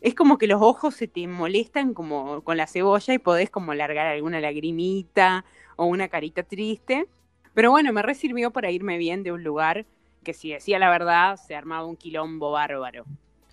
es 0.00 0.14
como 0.14 0.38
que 0.38 0.46
los 0.46 0.60
ojos 0.60 0.94
se 0.94 1.08
te 1.08 1.26
molestan 1.26 1.94
como 1.94 2.42
con 2.42 2.56
la 2.56 2.66
cebolla 2.66 3.14
y 3.14 3.18
podés 3.18 3.50
como 3.50 3.74
largar 3.74 4.06
alguna 4.06 4.40
lagrimita 4.40 5.44
o 5.76 5.86
una 5.86 6.08
carita 6.08 6.42
triste. 6.42 7.06
Pero 7.54 7.70
bueno, 7.70 7.92
me 7.92 8.02
resirvió 8.02 8.50
para 8.50 8.70
irme 8.70 8.98
bien 8.98 9.22
de 9.22 9.32
un 9.32 9.42
lugar 9.42 9.86
que 10.22 10.34
si 10.34 10.50
decía 10.50 10.78
la 10.78 10.90
verdad 10.90 11.36
se 11.36 11.54
armaba 11.54 11.86
un 11.86 11.96
quilombo 11.96 12.50
bárbaro. 12.50 13.04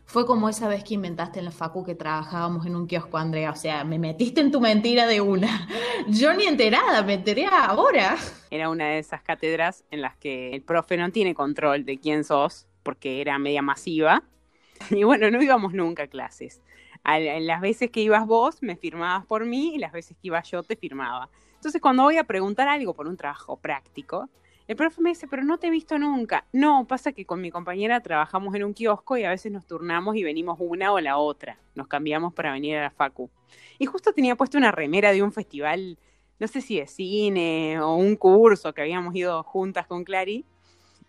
Fue 0.05 0.25
como 0.25 0.49
esa 0.49 0.67
vez 0.67 0.83
que 0.83 0.93
inventaste 0.93 1.39
en 1.39 1.45
la 1.45 1.51
facu 1.51 1.83
que 1.83 1.95
trabajábamos 1.95 2.65
en 2.65 2.75
un 2.75 2.87
kiosco, 2.87 3.17
Andrea. 3.17 3.51
O 3.51 3.55
sea, 3.55 3.83
me 3.83 3.97
metiste 3.97 4.41
en 4.41 4.51
tu 4.51 4.61
mentira 4.61 5.07
de 5.07 5.21
una. 5.21 5.67
Yo 6.07 6.33
ni 6.33 6.45
enterada, 6.45 7.01
me 7.03 7.15
enteré 7.15 7.45
ahora. 7.45 8.17
Era 8.51 8.69
una 8.69 8.85
de 8.89 8.99
esas 8.99 9.21
cátedras 9.23 9.83
en 9.89 10.01
las 10.01 10.15
que 10.17 10.53
el 10.53 10.61
profe 10.61 10.97
no 10.97 11.11
tiene 11.11 11.33
control 11.33 11.85
de 11.85 11.99
quién 11.99 12.23
sos, 12.23 12.67
porque 12.83 13.21
era 13.21 13.39
media 13.39 13.61
masiva. 13.61 14.23
Y 14.89 15.03
bueno, 15.03 15.31
no 15.31 15.41
íbamos 15.41 15.73
nunca 15.73 16.03
a 16.03 16.07
clases. 16.07 16.61
Las 17.05 17.61
veces 17.61 17.89
que 17.89 18.01
ibas 18.01 18.25
vos, 18.25 18.61
me 18.61 18.75
firmabas 18.75 19.25
por 19.25 19.45
mí 19.45 19.75
y 19.75 19.77
las 19.77 19.91
veces 19.91 20.17
que 20.17 20.27
iba 20.27 20.41
yo, 20.43 20.63
te 20.63 20.75
firmaba. 20.75 21.29
Entonces, 21.55 21.81
cuando 21.81 22.03
voy 22.03 22.17
a 22.17 22.25
preguntar 22.25 22.67
algo 22.67 22.93
por 22.93 23.07
un 23.07 23.15
trabajo 23.15 23.57
práctico, 23.57 24.29
el 24.65 24.77
profe 24.77 25.01
me 25.01 25.09
dice, 25.09 25.27
pero 25.27 25.43
no 25.43 25.57
te 25.57 25.67
he 25.67 25.69
visto 25.69 25.99
nunca. 25.99 26.45
No, 26.53 26.87
pasa 26.87 27.11
que 27.11 27.25
con 27.25 27.41
mi 27.41 27.51
compañera 27.51 27.99
trabajamos 27.99 28.55
en 28.55 28.63
un 28.63 28.73
kiosco 28.73 29.17
y 29.17 29.25
a 29.25 29.29
veces 29.29 29.51
nos 29.51 29.65
turnamos 29.65 30.15
y 30.15 30.23
venimos 30.23 30.57
una 30.59 30.93
o 30.93 30.99
la 31.01 31.17
otra. 31.17 31.59
Nos 31.75 31.87
cambiamos 31.87 32.33
para 32.33 32.53
venir 32.53 32.77
a 32.77 32.83
la 32.83 32.89
facu. 32.89 33.29
Y 33.77 33.85
justo 33.85 34.13
tenía 34.13 34.35
puesto 34.35 34.57
una 34.57 34.71
remera 34.71 35.11
de 35.11 35.21
un 35.21 35.33
festival, 35.33 35.97
no 36.39 36.47
sé 36.47 36.61
si 36.61 36.79
de 36.79 36.87
cine 36.87 37.81
o 37.81 37.95
un 37.95 38.15
curso 38.15 38.73
que 38.73 38.81
habíamos 38.81 39.13
ido 39.15 39.43
juntas 39.43 39.85
con 39.85 40.05
Clary. 40.05 40.45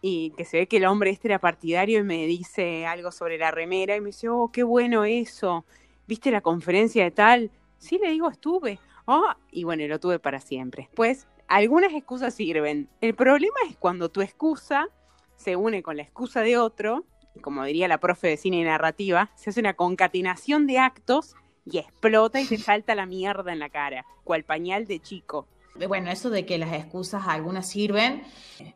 Y 0.02 0.30
que 0.36 0.44
se 0.44 0.58
ve 0.58 0.66
que 0.66 0.78
el 0.78 0.84
hombre 0.84 1.10
este 1.10 1.28
era 1.28 1.38
partidario 1.38 2.00
y 2.00 2.02
me 2.02 2.26
dice 2.26 2.84
algo 2.84 3.10
sobre 3.10 3.38
la 3.38 3.50
remera 3.52 3.96
y 3.96 4.00
me 4.00 4.08
dice, 4.08 4.28
oh, 4.28 4.50
qué 4.52 4.62
bueno 4.62 5.04
eso. 5.04 5.64
¿Viste 6.06 6.30
la 6.30 6.42
conferencia 6.42 7.04
de 7.04 7.10
tal? 7.10 7.50
Sí, 7.78 7.98
le 8.02 8.10
digo, 8.10 8.28
estuve. 8.28 8.80
Oh, 9.06 9.30
y 9.50 9.64
bueno, 9.64 9.86
lo 9.86 10.00
tuve 10.00 10.18
para 10.18 10.40
siempre. 10.40 10.82
Después 10.82 11.26
algunas 11.48 11.92
excusas 11.92 12.34
sirven. 12.34 12.88
El 13.00 13.14
problema 13.14 13.56
es 13.68 13.76
cuando 13.76 14.10
tu 14.10 14.20
excusa 14.20 14.88
se 15.36 15.56
une 15.56 15.82
con 15.82 15.96
la 15.96 16.02
excusa 16.02 16.40
de 16.40 16.58
otro, 16.58 17.04
y 17.34 17.40
como 17.40 17.64
diría 17.64 17.88
la 17.88 17.98
profe 17.98 18.28
de 18.28 18.36
cine 18.36 18.58
y 18.58 18.64
narrativa, 18.64 19.30
se 19.34 19.50
hace 19.50 19.60
una 19.60 19.74
concatenación 19.74 20.66
de 20.66 20.78
actos 20.78 21.34
y 21.64 21.78
explota 21.78 22.40
y 22.40 22.46
te 22.46 22.58
salta 22.58 22.94
la 22.94 23.06
mierda 23.06 23.52
en 23.52 23.58
la 23.58 23.68
cara, 23.68 24.04
cual 24.22 24.44
pañal 24.44 24.86
de 24.86 25.00
chico. 25.00 25.48
Bueno, 25.88 26.10
eso 26.10 26.30
de 26.30 26.46
que 26.46 26.56
las 26.56 26.72
excusas 26.72 27.24
algunas 27.26 27.68
sirven, 27.68 28.22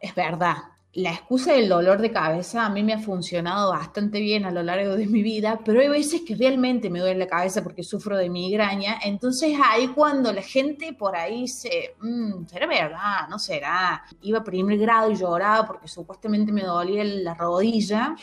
es 0.00 0.14
verdad 0.14 0.56
la 0.94 1.12
excusa 1.12 1.52
del 1.52 1.68
dolor 1.68 2.00
de 2.00 2.10
cabeza 2.10 2.64
a 2.64 2.70
mí 2.70 2.82
me 2.82 2.94
ha 2.94 2.98
funcionado 2.98 3.72
bastante 3.72 4.20
bien 4.20 4.46
a 4.46 4.50
lo 4.50 4.62
largo 4.62 4.96
de 4.96 5.06
mi 5.06 5.22
vida, 5.22 5.60
pero 5.64 5.80
hay 5.80 5.88
veces 5.88 6.22
que 6.26 6.34
realmente 6.34 6.88
me 6.88 7.00
duele 7.00 7.18
la 7.18 7.26
cabeza 7.26 7.62
porque 7.62 7.82
sufro 7.82 8.16
de 8.16 8.30
migraña. 8.30 8.98
Entonces 9.04 9.56
ahí 9.62 9.88
cuando 9.88 10.32
la 10.32 10.42
gente 10.42 10.94
por 10.94 11.14
ahí 11.14 11.46
se, 11.46 11.94
mmm, 12.00 12.46
será 12.46 12.66
verdad, 12.66 13.28
no 13.28 13.38
será. 13.38 14.02
Iba 14.22 14.38
a 14.38 14.44
primer 14.44 14.78
grado 14.78 15.10
y 15.10 15.16
lloraba 15.16 15.66
porque 15.66 15.88
supuestamente 15.88 16.52
me 16.52 16.62
dolía 16.62 17.04
la 17.04 17.34
rodilla 17.34 18.16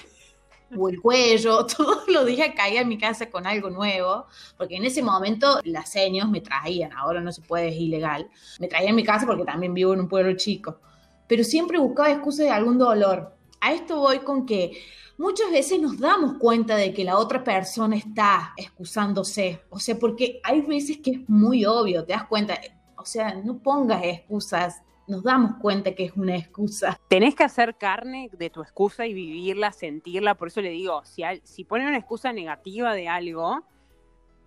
o 0.75 0.89
el 0.89 1.00
cuello, 1.00 1.65
todos 1.77 2.07
los 2.07 2.25
días 2.25 2.50
caía 2.55 2.81
en 2.81 2.88
mi 2.88 2.98
casa 2.98 3.29
con 3.29 3.45
algo 3.45 3.69
nuevo, 3.69 4.25
porque 4.57 4.75
en 4.75 4.86
ese 4.86 5.03
momento 5.03 5.60
las 5.63 5.91
señas 5.91 6.27
me 6.27 6.41
traían, 6.41 6.91
ahora 6.93 7.22
no 7.22 7.31
se 7.31 7.41
puede, 7.43 7.69
es 7.69 7.75
ilegal, 7.75 8.27
me 8.60 8.67
traían 8.67 8.89
en 8.89 8.95
mi 8.95 9.03
casa 9.03 9.27
porque 9.27 9.45
también 9.45 9.74
vivo 9.74 9.93
en 9.93 10.01
un 10.01 10.10
pueblo 10.10 10.36
chico 10.36 10.79
pero 11.27 11.44
siempre 11.44 11.77
buscaba 11.79 12.12
excusas 12.12 12.46
de 12.46 12.51
algún 12.51 12.77
dolor. 12.77 13.36
A 13.62 13.74
esto 13.74 14.00
voy 14.00 14.20
con 14.20 14.46
que 14.46 14.77
muchas 15.17 15.51
veces 15.51 15.79
nos 15.79 15.98
damos 15.98 16.38
cuenta 16.38 16.75
de 16.75 16.94
que 16.94 17.03
la 17.03 17.17
otra 17.17 17.44
persona 17.44 17.96
está 17.96 18.53
excusándose, 18.58 19.62
o 19.70 19.79
sea, 19.79 19.98
porque 19.98 20.39
hay 20.44 20.62
veces 20.62 20.98
que 20.98 21.12
es 21.12 21.29
muy 21.29 21.65
obvio, 21.65 22.05
te 22.05 22.13
das 22.13 22.25
cuenta, 22.25 22.60
o 22.98 23.05
sea, 23.05 23.34
no 23.36 23.58
pongas 23.58 24.03
excusas, 24.03 24.82
nos 25.08 25.24
damos 25.24 25.58
cuenta 25.62 25.94
que 25.94 26.05
es 26.05 26.13
una 26.15 26.36
excusa. 26.36 27.00
Tenés 27.08 27.36
que 27.36 27.44
hacer 27.44 27.75
carne 27.77 28.29
de 28.34 28.50
tu 28.50 28.62
excusa 28.62 29.05
y 29.05 29.13
vivirla, 29.13 29.72
sentirla, 29.72 30.36
por 30.36 30.48
eso 30.48 30.62
le 30.62 30.70
digo, 30.70 31.03
si, 31.05 31.24
si 31.44 31.63
ponen 31.63 31.88
una 31.88 31.98
excusa 31.98 32.34
negativa 32.34 32.94
de 32.94 33.08
algo, 33.08 33.63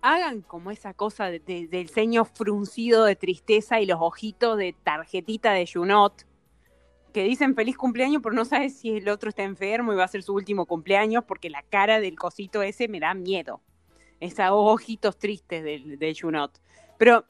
hagan 0.01 0.41
como 0.41 0.71
esa 0.71 0.93
cosa 0.93 1.29
del 1.29 1.89
ceño 1.89 2.25
fruncido 2.25 3.05
de 3.05 3.15
tristeza 3.15 3.79
y 3.81 3.85
los 3.85 3.99
ojitos 4.01 4.57
de 4.57 4.75
tarjetita 4.83 5.51
de 5.51 5.69
Junot, 5.71 6.25
que 7.13 7.23
dicen 7.23 7.55
feliz 7.55 7.77
cumpleaños, 7.77 8.21
pero 8.21 8.35
no 8.35 8.45
sabes 8.45 8.77
si 8.77 8.97
el 8.97 9.09
otro 9.09 9.29
está 9.29 9.43
enfermo 9.43 9.93
y 9.93 9.95
va 9.95 10.03
a 10.03 10.07
ser 10.07 10.23
su 10.23 10.33
último 10.33 10.65
cumpleaños, 10.65 11.23
porque 11.25 11.49
la 11.49 11.63
cara 11.63 11.99
del 11.99 12.17
cosito 12.17 12.61
ese 12.61 12.87
me 12.87 12.99
da 12.99 13.13
miedo. 13.13 13.61
Esos 14.19 14.47
ojitos 14.49 15.17
tristes 15.17 15.63
de, 15.63 15.97
de 15.97 16.17
Junot. 16.19 16.59
Pero 16.97 17.25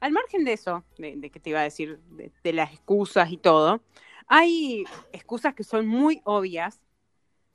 al 0.00 0.12
margen 0.12 0.44
de 0.44 0.54
eso, 0.54 0.84
de, 0.98 1.30
que 1.30 1.40
te 1.40 1.50
iba 1.50 1.60
a 1.60 1.64
decir, 1.64 2.00
de, 2.42 2.52
las 2.52 2.72
excusas 2.72 3.30
y 3.30 3.36
todo, 3.36 3.82
hay 4.26 4.84
excusas 5.12 5.54
que 5.54 5.62
son 5.64 5.86
muy 5.86 6.22
obvias. 6.24 6.80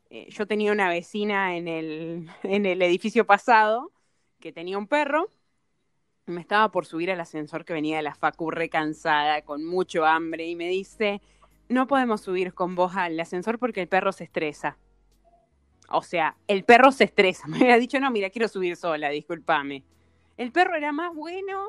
Eh, 0.10 0.28
yo 0.30 0.46
tenía 0.46 0.72
una 0.72 0.90
vecina 0.90 1.58
en 1.58 1.68
el, 1.68 2.30
en 2.44 2.66
el 2.66 2.82
edificio 2.82 3.26
pasado 3.26 3.92
que 4.40 4.52
tenía 4.52 4.78
un 4.78 4.88
perro. 4.88 5.32
Me 6.28 6.42
estaba 6.42 6.72
por 6.72 6.86
subir 6.86 7.12
al 7.12 7.20
ascensor 7.20 7.66
que 7.66 7.74
venía 7.74 7.98
de 7.98 8.04
la 8.04 8.16
facu 8.16 8.52
recansada, 8.52 9.42
con 9.44 9.66
mucho 9.66 10.06
hambre, 10.06 10.48
y 10.48 10.56
me 10.56 10.70
dice, 10.70 11.22
no 11.70 11.88
podemos 11.88 12.22
subir 12.22 12.54
con 12.54 12.76
vos 12.76 12.96
al 12.96 13.20
ascensor 13.20 13.60
porque 13.60 13.82
el 13.82 13.88
perro 13.88 14.12
se 14.12 14.26
estresa. 14.26 14.78
O 15.90 16.02
sea, 16.02 16.36
el 16.48 16.64
perro 16.64 16.92
se 16.92 17.06
estresa. 17.06 17.48
Me 17.48 17.58
había 17.58 17.78
dicho, 17.78 18.00
no, 18.00 18.12
mira, 18.12 18.30
quiero 18.30 18.48
subir 18.48 18.76
sola, 18.76 19.10
discúlpame. 19.10 19.84
El 20.38 20.52
perro 20.52 20.76
era 20.76 20.92
más 20.92 21.14
bueno, 21.16 21.64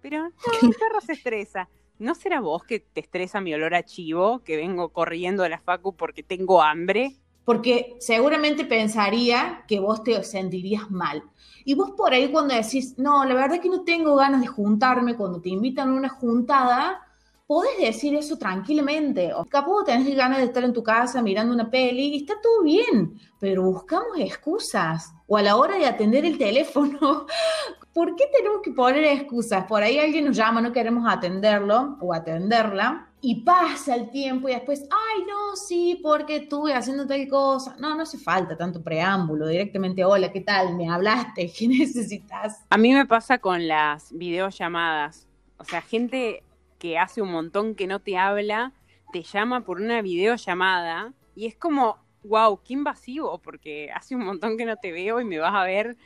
pero 0.00 0.24
no, 0.24 0.32
el 0.62 0.74
perro 0.74 1.00
se 1.00 1.12
estresa. 1.12 1.68
¿No 1.98 2.14
será 2.14 2.40
vos 2.40 2.62
que 2.62 2.80
te 2.80 3.00
estresa 3.00 3.40
mi 3.40 3.52
olor 3.54 3.74
a 3.74 3.84
chivo, 3.84 4.40
que 4.44 4.56
vengo 4.56 4.90
corriendo 4.90 5.42
de 5.42 5.48
la 5.48 5.58
facu 5.58 5.96
porque 5.96 6.22
tengo 6.22 6.62
hambre? 6.62 7.16
Porque 7.44 7.96
seguramente 7.98 8.64
pensaría 8.64 9.64
que 9.66 9.80
vos 9.80 10.04
te 10.04 10.22
sentirías 10.22 10.90
mal. 10.90 11.24
Y 11.64 11.74
vos 11.74 11.92
por 11.96 12.12
ahí 12.12 12.30
cuando 12.30 12.54
decís, 12.54 12.96
no, 12.98 13.24
la 13.24 13.34
verdad 13.34 13.54
es 13.54 13.60
que 13.60 13.68
no 13.68 13.82
tengo 13.82 14.14
ganas 14.16 14.40
de 14.40 14.46
juntarme, 14.46 15.16
cuando 15.16 15.40
te 15.40 15.48
invitan 15.48 15.90
a 15.90 15.94
una 15.94 16.08
juntada, 16.08 17.07
podés 17.48 17.78
decir 17.78 18.14
eso 18.14 18.36
tranquilamente. 18.36 19.32
O 19.32 19.44
capaz 19.46 19.86
tenés 19.86 20.14
ganas 20.14 20.38
de 20.38 20.44
estar 20.44 20.62
en 20.62 20.74
tu 20.74 20.82
casa 20.82 21.22
mirando 21.22 21.54
una 21.54 21.68
peli 21.68 22.08
y 22.08 22.16
está 22.18 22.34
todo 22.40 22.62
bien, 22.62 23.18
pero 23.40 23.62
buscamos 23.62 24.18
excusas. 24.18 25.12
O 25.26 25.36
a 25.36 25.42
la 25.42 25.56
hora 25.56 25.76
de 25.76 25.86
atender 25.86 26.26
el 26.26 26.36
teléfono, 26.36 27.26
¿por 27.94 28.14
qué 28.14 28.26
tenemos 28.36 28.60
que 28.62 28.70
poner 28.70 29.02
excusas? 29.02 29.64
Por 29.64 29.82
ahí 29.82 29.98
alguien 29.98 30.26
nos 30.26 30.36
llama, 30.36 30.60
no 30.60 30.72
queremos 30.72 31.10
atenderlo 31.10 31.96
o 32.00 32.12
atenderla. 32.14 33.06
Y 33.20 33.42
pasa 33.42 33.96
el 33.96 34.10
tiempo 34.10 34.48
y 34.48 34.52
después, 34.52 34.82
ay, 34.82 35.24
no, 35.26 35.56
sí, 35.56 35.98
porque 36.00 36.36
estuve 36.36 36.72
haciendo 36.74 37.04
tal 37.04 37.26
cosa. 37.28 37.74
No, 37.80 37.96
no 37.96 38.02
hace 38.02 38.18
falta 38.18 38.56
tanto 38.56 38.80
preámbulo, 38.80 39.48
directamente, 39.48 40.04
hola, 40.04 40.30
¿qué 40.30 40.42
tal? 40.42 40.76
¿Me 40.76 40.88
hablaste? 40.88 41.50
¿Qué 41.58 41.66
necesitas? 41.66 42.66
A 42.68 42.76
mí 42.76 42.92
me 42.92 43.06
pasa 43.06 43.38
con 43.38 43.66
las 43.66 44.12
videollamadas. 44.12 45.26
O 45.56 45.64
sea, 45.64 45.80
gente 45.80 46.44
que 46.78 46.98
hace 46.98 47.22
un 47.22 47.30
montón 47.30 47.74
que 47.74 47.86
no 47.86 48.00
te 48.00 48.16
habla, 48.16 48.72
te 49.12 49.22
llama 49.22 49.64
por 49.64 49.80
una 49.80 50.02
videollamada 50.02 51.12
y 51.34 51.46
es 51.46 51.56
como, 51.56 51.98
wow, 52.24 52.60
qué 52.62 52.74
invasivo, 52.74 53.38
porque 53.38 53.90
hace 53.94 54.14
un 54.14 54.24
montón 54.24 54.56
que 54.56 54.64
no 54.64 54.76
te 54.76 54.92
veo 54.92 55.20
y 55.20 55.24
me 55.24 55.38
vas 55.38 55.54
a 55.54 55.64
ver 55.64 55.96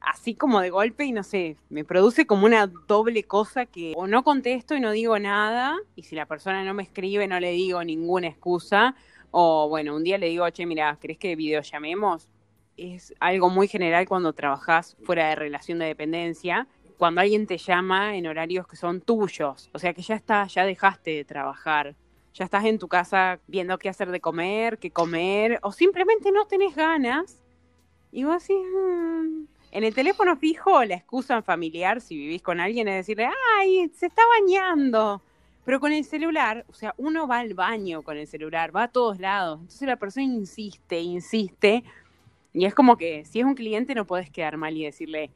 así 0.00 0.34
como 0.34 0.60
de 0.60 0.70
golpe 0.70 1.04
y 1.04 1.12
no 1.12 1.22
sé, 1.22 1.56
me 1.68 1.84
produce 1.84 2.26
como 2.26 2.46
una 2.46 2.66
doble 2.66 3.24
cosa 3.24 3.66
que 3.66 3.92
o 3.96 4.06
no 4.06 4.22
contesto 4.22 4.76
y 4.76 4.80
no 4.80 4.92
digo 4.92 5.18
nada, 5.18 5.76
y 5.96 6.04
si 6.04 6.14
la 6.14 6.26
persona 6.26 6.62
no 6.62 6.74
me 6.74 6.84
escribe 6.84 7.26
no 7.26 7.40
le 7.40 7.50
digo 7.50 7.82
ninguna 7.82 8.28
excusa, 8.28 8.94
o 9.30 9.68
bueno, 9.68 9.96
un 9.96 10.04
día 10.04 10.18
le 10.18 10.28
digo, 10.28 10.48
che, 10.50 10.66
mira, 10.66 10.96
¿crees 11.00 11.18
que 11.18 11.34
videollamemos? 11.36 12.28
Es 12.76 13.14
algo 13.18 13.50
muy 13.50 13.66
general 13.66 14.06
cuando 14.06 14.32
trabajas 14.32 14.96
fuera 15.02 15.28
de 15.28 15.34
relación 15.34 15.78
de 15.78 15.86
dependencia 15.86 16.68
cuando 17.02 17.20
alguien 17.20 17.48
te 17.48 17.58
llama 17.58 18.16
en 18.16 18.28
horarios 18.28 18.64
que 18.68 18.76
son 18.76 19.00
tuyos, 19.00 19.68
o 19.72 19.78
sea 19.80 19.92
que 19.92 20.02
ya 20.02 20.14
está, 20.14 20.46
ya 20.46 20.64
dejaste 20.64 21.10
de 21.10 21.24
trabajar, 21.24 21.96
ya 22.32 22.44
estás 22.44 22.64
en 22.64 22.78
tu 22.78 22.86
casa 22.86 23.40
viendo 23.48 23.76
qué 23.76 23.88
hacer 23.88 24.12
de 24.12 24.20
comer, 24.20 24.78
qué 24.78 24.92
comer, 24.92 25.58
o 25.62 25.72
simplemente 25.72 26.30
no 26.30 26.46
tenés 26.46 26.76
ganas, 26.76 27.42
y 28.12 28.22
vos 28.22 28.36
así, 28.36 28.54
mm". 28.54 29.48
en 29.72 29.82
el 29.82 29.92
teléfono 29.92 30.36
fijo, 30.36 30.84
la 30.84 30.94
excusa 30.94 31.42
familiar, 31.42 32.00
si 32.00 32.16
vivís 32.16 32.40
con 32.40 32.60
alguien, 32.60 32.86
es 32.86 32.94
decirle, 33.04 33.28
ay, 33.58 33.90
se 33.92 34.06
está 34.06 34.22
bañando. 34.38 35.20
Pero 35.64 35.80
con 35.80 35.90
el 35.90 36.04
celular, 36.04 36.64
o 36.68 36.72
sea, 36.72 36.94
uno 36.98 37.26
va 37.26 37.40
al 37.40 37.54
baño 37.54 38.02
con 38.02 38.16
el 38.16 38.28
celular, 38.28 38.70
va 38.76 38.84
a 38.84 38.92
todos 38.92 39.18
lados. 39.18 39.58
Entonces 39.58 39.88
la 39.88 39.96
persona 39.96 40.22
insiste, 40.22 41.00
insiste. 41.00 41.82
Y 42.52 42.64
es 42.64 42.74
como 42.76 42.96
que 42.96 43.24
si 43.24 43.40
es 43.40 43.44
un 43.44 43.56
cliente 43.56 43.96
no 43.96 44.06
podés 44.06 44.30
quedar 44.30 44.56
mal 44.56 44.76
y 44.76 44.84
decirle, 44.84 45.32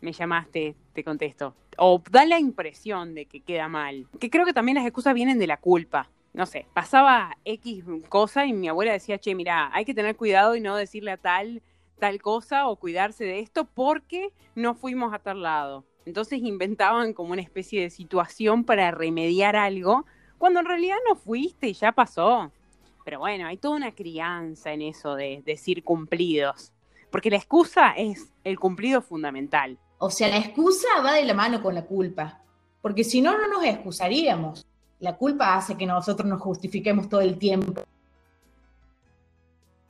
me 0.00 0.12
llamaste, 0.12 0.76
te 0.92 1.04
contesto. 1.04 1.54
O 1.76 2.02
da 2.10 2.24
la 2.24 2.38
impresión 2.38 3.14
de 3.14 3.26
que 3.26 3.40
queda 3.40 3.68
mal. 3.68 4.06
Que 4.18 4.30
creo 4.30 4.44
que 4.44 4.52
también 4.52 4.76
las 4.76 4.86
excusas 4.86 5.14
vienen 5.14 5.38
de 5.38 5.46
la 5.46 5.58
culpa. 5.58 6.10
No 6.32 6.46
sé, 6.46 6.66
pasaba 6.74 7.36
X 7.44 7.84
cosa 8.08 8.46
y 8.46 8.52
mi 8.52 8.68
abuela 8.68 8.92
decía, 8.92 9.18
che, 9.18 9.34
mira, 9.34 9.70
hay 9.72 9.84
que 9.84 9.94
tener 9.94 10.16
cuidado 10.16 10.54
y 10.56 10.60
no 10.60 10.76
decirle 10.76 11.12
a 11.12 11.16
tal 11.16 11.62
tal 11.98 12.22
cosa 12.22 12.68
o 12.68 12.76
cuidarse 12.76 13.24
de 13.24 13.40
esto 13.40 13.64
porque 13.66 14.32
no 14.54 14.74
fuimos 14.74 15.12
a 15.12 15.18
tal 15.18 15.42
lado. 15.42 15.84
Entonces 16.06 16.40
inventaban 16.42 17.12
como 17.12 17.32
una 17.32 17.42
especie 17.42 17.82
de 17.82 17.90
situación 17.90 18.64
para 18.64 18.90
remediar 18.90 19.56
algo, 19.56 20.06
cuando 20.38 20.60
en 20.60 20.66
realidad 20.66 20.96
no 21.06 21.16
fuiste 21.16 21.68
y 21.68 21.74
ya 21.74 21.92
pasó. 21.92 22.50
Pero 23.04 23.18
bueno, 23.18 23.46
hay 23.46 23.58
toda 23.58 23.76
una 23.76 23.92
crianza 23.92 24.72
en 24.72 24.82
eso 24.82 25.14
de 25.14 25.42
decir 25.44 25.84
cumplidos, 25.84 26.72
porque 27.10 27.30
la 27.30 27.36
excusa 27.36 27.92
es 27.92 28.32
el 28.44 28.58
cumplido 28.58 29.02
fundamental. 29.02 29.78
O 29.98 30.10
sea, 30.10 30.28
la 30.28 30.38
excusa 30.38 30.88
va 31.04 31.14
de 31.14 31.24
la 31.24 31.34
mano 31.34 31.62
con 31.62 31.74
la 31.74 31.84
culpa, 31.84 32.40
porque 32.80 33.04
si 33.04 33.20
no, 33.20 33.36
no 33.36 33.48
nos 33.48 33.64
excusaríamos. 33.64 34.66
La 35.00 35.16
culpa 35.16 35.56
hace 35.56 35.76
que 35.76 35.86
nosotros 35.86 36.28
nos 36.28 36.40
justifiquemos 36.40 37.08
todo 37.08 37.20
el 37.20 37.38
tiempo 37.38 37.82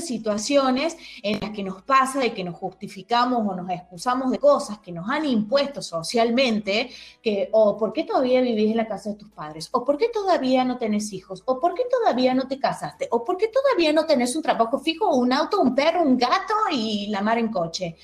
situaciones 0.00 0.96
en 1.24 1.40
las 1.40 1.50
que 1.50 1.64
nos 1.64 1.82
pasa 1.82 2.20
de 2.20 2.32
que 2.32 2.44
nos 2.44 2.54
justificamos 2.54 3.40
o 3.44 3.56
nos 3.56 3.68
excusamos 3.68 4.30
de 4.30 4.38
cosas 4.38 4.78
que 4.78 4.92
nos 4.92 5.10
han 5.10 5.26
impuesto 5.26 5.82
socialmente, 5.82 6.88
que 7.20 7.48
o 7.50 7.76
por 7.76 7.92
qué 7.92 8.04
todavía 8.04 8.40
vivís 8.40 8.70
en 8.70 8.76
la 8.76 8.86
casa 8.86 9.10
de 9.10 9.16
tus 9.16 9.28
padres, 9.30 9.68
o 9.72 9.84
por 9.84 9.98
qué 9.98 10.08
todavía 10.08 10.64
no 10.64 10.78
tenés 10.78 11.12
hijos, 11.12 11.42
o 11.46 11.58
por 11.58 11.74
qué 11.74 11.82
todavía 11.90 12.32
no 12.32 12.46
te 12.46 12.60
casaste, 12.60 13.08
o 13.10 13.24
por 13.24 13.36
qué 13.36 13.48
todavía 13.48 13.92
no 13.92 14.06
tenés 14.06 14.36
un 14.36 14.42
trabajo 14.42 14.78
fijo, 14.78 15.16
un 15.16 15.32
auto, 15.32 15.60
un 15.60 15.74
perro, 15.74 16.02
un 16.02 16.16
gato 16.16 16.54
y 16.70 17.08
la 17.08 17.20
mar 17.20 17.38
en 17.38 17.48
coche. 17.48 17.96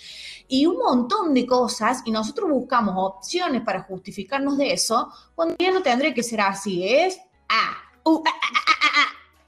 Y 0.48 0.66
un 0.66 0.78
montón 0.78 1.32
de 1.32 1.46
cosas, 1.46 2.02
y 2.04 2.10
nosotros 2.10 2.50
buscamos 2.50 2.94
opciones 2.98 3.62
para 3.62 3.84
justificarnos 3.84 4.58
de 4.58 4.72
eso, 4.72 5.10
cuando 5.36 5.54
ya 5.58 5.70
no 5.70 5.80
tendría 5.80 6.12
que 6.12 6.24
ser 6.24 6.40
así, 6.40 6.86
es 6.86 7.20
ah, 7.48 7.76
uh, 8.04 8.20
ah, 8.26 8.30
ah, 8.30 8.60
ah 8.66 8.73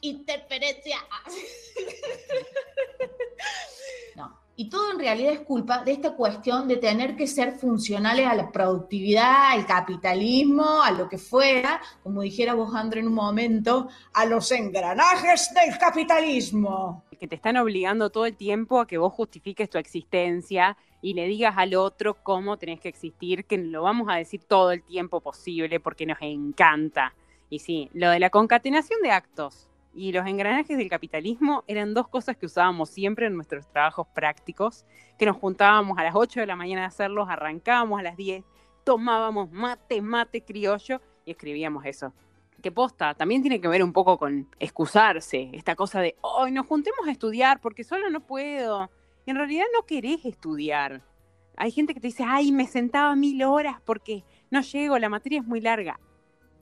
interferencia. 0.08 0.98
No, 4.16 4.34
y 4.58 4.70
todo 4.70 4.92
en 4.92 4.98
realidad 4.98 5.34
es 5.34 5.40
culpa 5.40 5.84
de 5.84 5.92
esta 5.92 6.16
cuestión 6.16 6.66
de 6.66 6.78
tener 6.78 7.14
que 7.14 7.26
ser 7.26 7.52
funcionales 7.52 8.26
a 8.26 8.34
la 8.34 8.50
productividad, 8.50 9.50
al 9.50 9.66
capitalismo, 9.66 10.82
a 10.82 10.90
lo 10.92 11.10
que 11.10 11.18
fuera, 11.18 11.82
como 12.02 12.22
dijera 12.22 12.54
vos, 12.54 12.74
André, 12.74 13.00
en 13.00 13.08
un 13.08 13.14
momento, 13.14 13.88
a 14.14 14.24
los 14.24 14.50
engranajes 14.52 15.52
del 15.52 15.76
capitalismo. 15.78 17.04
Que 17.20 17.28
te 17.28 17.34
están 17.34 17.58
obligando 17.58 18.08
todo 18.08 18.24
el 18.24 18.34
tiempo 18.34 18.80
a 18.80 18.86
que 18.86 18.96
vos 18.96 19.12
justifiques 19.12 19.68
tu 19.68 19.76
existencia 19.76 20.78
y 21.02 21.12
le 21.12 21.26
digas 21.26 21.54
al 21.58 21.74
otro 21.74 22.14
cómo 22.22 22.56
tenés 22.56 22.80
que 22.80 22.88
existir, 22.88 23.44
que 23.44 23.58
lo 23.58 23.82
vamos 23.82 24.08
a 24.10 24.16
decir 24.16 24.42
todo 24.44 24.72
el 24.72 24.82
tiempo 24.82 25.20
posible 25.20 25.80
porque 25.80 26.06
nos 26.06 26.18
encanta. 26.22 27.14
Y 27.50 27.58
sí, 27.58 27.90
lo 27.92 28.10
de 28.10 28.20
la 28.20 28.30
concatenación 28.30 29.02
de 29.02 29.10
actos, 29.10 29.68
y 29.96 30.12
los 30.12 30.26
engranajes 30.26 30.76
del 30.76 30.90
capitalismo 30.90 31.64
eran 31.66 31.94
dos 31.94 32.06
cosas 32.08 32.36
que 32.36 32.44
usábamos 32.44 32.90
siempre 32.90 33.26
en 33.26 33.34
nuestros 33.34 33.66
trabajos 33.66 34.06
prácticos, 34.14 34.84
que 35.18 35.24
nos 35.24 35.38
juntábamos 35.38 35.98
a 35.98 36.04
las 36.04 36.14
8 36.14 36.40
de 36.40 36.46
la 36.46 36.54
mañana 36.54 36.84
a 36.84 36.88
hacerlos, 36.88 37.28
arrancábamos 37.30 37.98
a 37.98 38.02
las 38.02 38.16
10, 38.16 38.44
tomábamos 38.84 39.50
mate, 39.50 40.02
mate 40.02 40.44
criollo 40.44 41.00
y 41.24 41.30
escribíamos 41.30 41.86
eso. 41.86 42.12
Que 42.62 42.70
posta, 42.70 43.14
también 43.14 43.40
tiene 43.40 43.58
que 43.58 43.68
ver 43.68 43.82
un 43.82 43.92
poco 43.92 44.18
con 44.18 44.48
excusarse, 44.58 45.50
esta 45.54 45.74
cosa 45.74 46.00
de, 46.00 46.14
hoy 46.20 46.52
nos 46.52 46.66
juntemos 46.66 47.08
a 47.08 47.10
estudiar 47.10 47.60
porque 47.60 47.82
solo 47.82 48.10
no 48.10 48.20
puedo. 48.20 48.90
Y 49.24 49.30
en 49.30 49.36
realidad 49.36 49.64
no 49.74 49.86
querés 49.86 50.24
estudiar. 50.26 51.02
Hay 51.56 51.70
gente 51.70 51.94
que 51.94 52.00
te 52.00 52.08
dice, 52.08 52.24
ay, 52.26 52.52
me 52.52 52.66
sentaba 52.66 53.16
mil 53.16 53.42
horas 53.44 53.80
porque 53.84 54.24
no 54.50 54.60
llego, 54.60 54.98
la 54.98 55.08
materia 55.08 55.40
es 55.40 55.46
muy 55.46 55.62
larga 55.62 55.98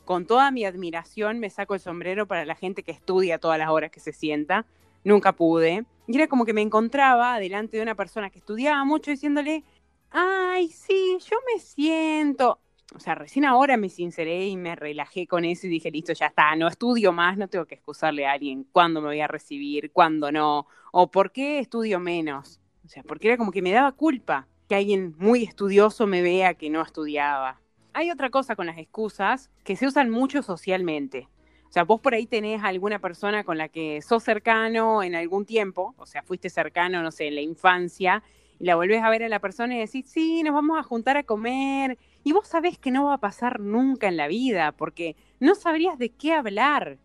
con 0.05 0.27
toda 0.27 0.51
mi 0.51 0.65
admiración 0.65 1.39
me 1.39 1.51
saco 1.51 1.75
el 1.75 1.81
sombrero 1.81 2.27
para 2.27 2.45
la 2.45 2.55
gente 2.55 2.83
que 2.83 2.93
estudia 2.93 3.39
todas 3.39 3.59
las 3.59 3.71
horas 3.71 3.91
que 3.91 4.01
se 4.01 4.13
sienta. 4.13 4.67
Nunca 5.03 5.33
pude. 5.33 5.85
Y 6.07 6.17
era 6.17 6.29
como 6.29 6.45
que 6.45 6.53
me 6.53 6.63
encontraba 6.63 7.39
delante 7.39 7.77
de 7.77 7.83
una 7.83 7.95
persona 7.95 8.31
que 8.31 8.39
estudiaba 8.39 8.85
mucho 8.85 9.11
diciéndole, 9.11 9.65
ay, 10.11 10.69
sí, 10.69 11.19
yo 11.29 11.37
me 11.53 11.61
siento. 11.61 12.61
O 12.95 13.01
sea, 13.01 13.15
recién 13.15 13.45
ahora 13.45 13.77
me 13.77 13.89
sinceré 13.89 14.47
y 14.47 14.57
me 14.57 14.77
relajé 14.77 15.27
con 15.27 15.45
eso 15.45 15.67
y 15.67 15.71
dije, 15.71 15.91
listo, 15.91 16.13
ya 16.13 16.27
está, 16.27 16.55
no 16.55 16.69
estudio 16.69 17.13
más, 17.13 17.37
no 17.37 17.49
tengo 17.49 17.65
que 17.65 17.75
excusarle 17.75 18.27
a 18.27 18.33
alguien 18.33 18.67
cuándo 18.71 19.01
me 19.01 19.09
voy 19.09 19.21
a 19.21 19.27
recibir, 19.27 19.91
cuándo 19.91 20.31
no, 20.31 20.67
o 20.93 21.11
por 21.11 21.33
qué 21.33 21.59
estudio 21.59 21.99
menos. 21.99 22.61
O 22.85 22.89
sea, 22.89 23.03
porque 23.03 23.29
era 23.29 23.37
como 23.37 23.51
que 23.51 23.63
me 23.63 23.73
daba 23.73 23.93
culpa 23.93 24.47
que 24.69 24.77
alguien 24.77 25.15
muy 25.19 25.43
estudioso 25.43 26.07
me 26.07 26.23
vea 26.23 26.55
que 26.55 26.71
no 26.71 26.83
estudiaba 26.83 27.61
hay 27.95 28.11
otra 28.11 28.29
cosa 28.29 28.57
con 28.57 28.67
las 28.67 28.77
excusas 28.77 29.51
que 29.63 29.77
se 29.77 29.87
usan 29.87 30.11
mucho 30.11 30.43
socialmente. 30.43 31.29
O 31.69 31.73
sea, 31.75 31.85
vos 31.85 32.01
por 32.01 32.15
ahí 32.15 32.27
tenés 32.27 32.63
alguna 32.63 32.99
persona 32.99 33.45
con 33.45 33.57
la 33.57 33.69
que 33.69 34.03
sos 34.03 34.23
cercano 34.23 35.03
en 35.03 35.15
algún 35.15 35.47
tiempo, 35.47 35.95
o 35.97 36.07
sea, 36.07 36.23
fuiste 36.23 36.51
cercano, 36.51 37.03
no 37.03 37.11
sé, 37.11 37.29
en 37.29 37.35
la 37.37 37.41
infancia, 37.41 38.23
y 38.61 38.65
la 38.65 38.77
volvés 38.77 39.03
a 39.03 39.11
ver 39.11 39.25
a 39.25 39.29
la 39.29 39.41
persona 39.41 39.75
y 39.75 39.81
decís, 39.81 40.09
sí, 40.09 40.43
nos 40.43 40.55
vamos 40.55 40.79
a 40.79 40.83
juntar 40.83 41.17
a 41.17 41.25
comer, 41.25 41.99
y 42.23 42.33
vos 42.33 42.47
sabés 42.47 42.79
que 42.79 42.91
no 42.91 43.07
va 43.07 43.15
a 43.15 43.19
pasar 43.19 43.59
nunca 43.61 44.07
en 44.07 44.17
la 44.17 44.29
vida, 44.29 44.73
porque 44.73 45.17
no 45.41 45.55
sabrías 45.55 45.99
de 45.99 46.11
qué 46.11 46.33
hablar. 46.33 46.99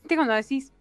¿Viste 0.00 0.16
cuando 0.16 0.34
decís, 0.34 0.72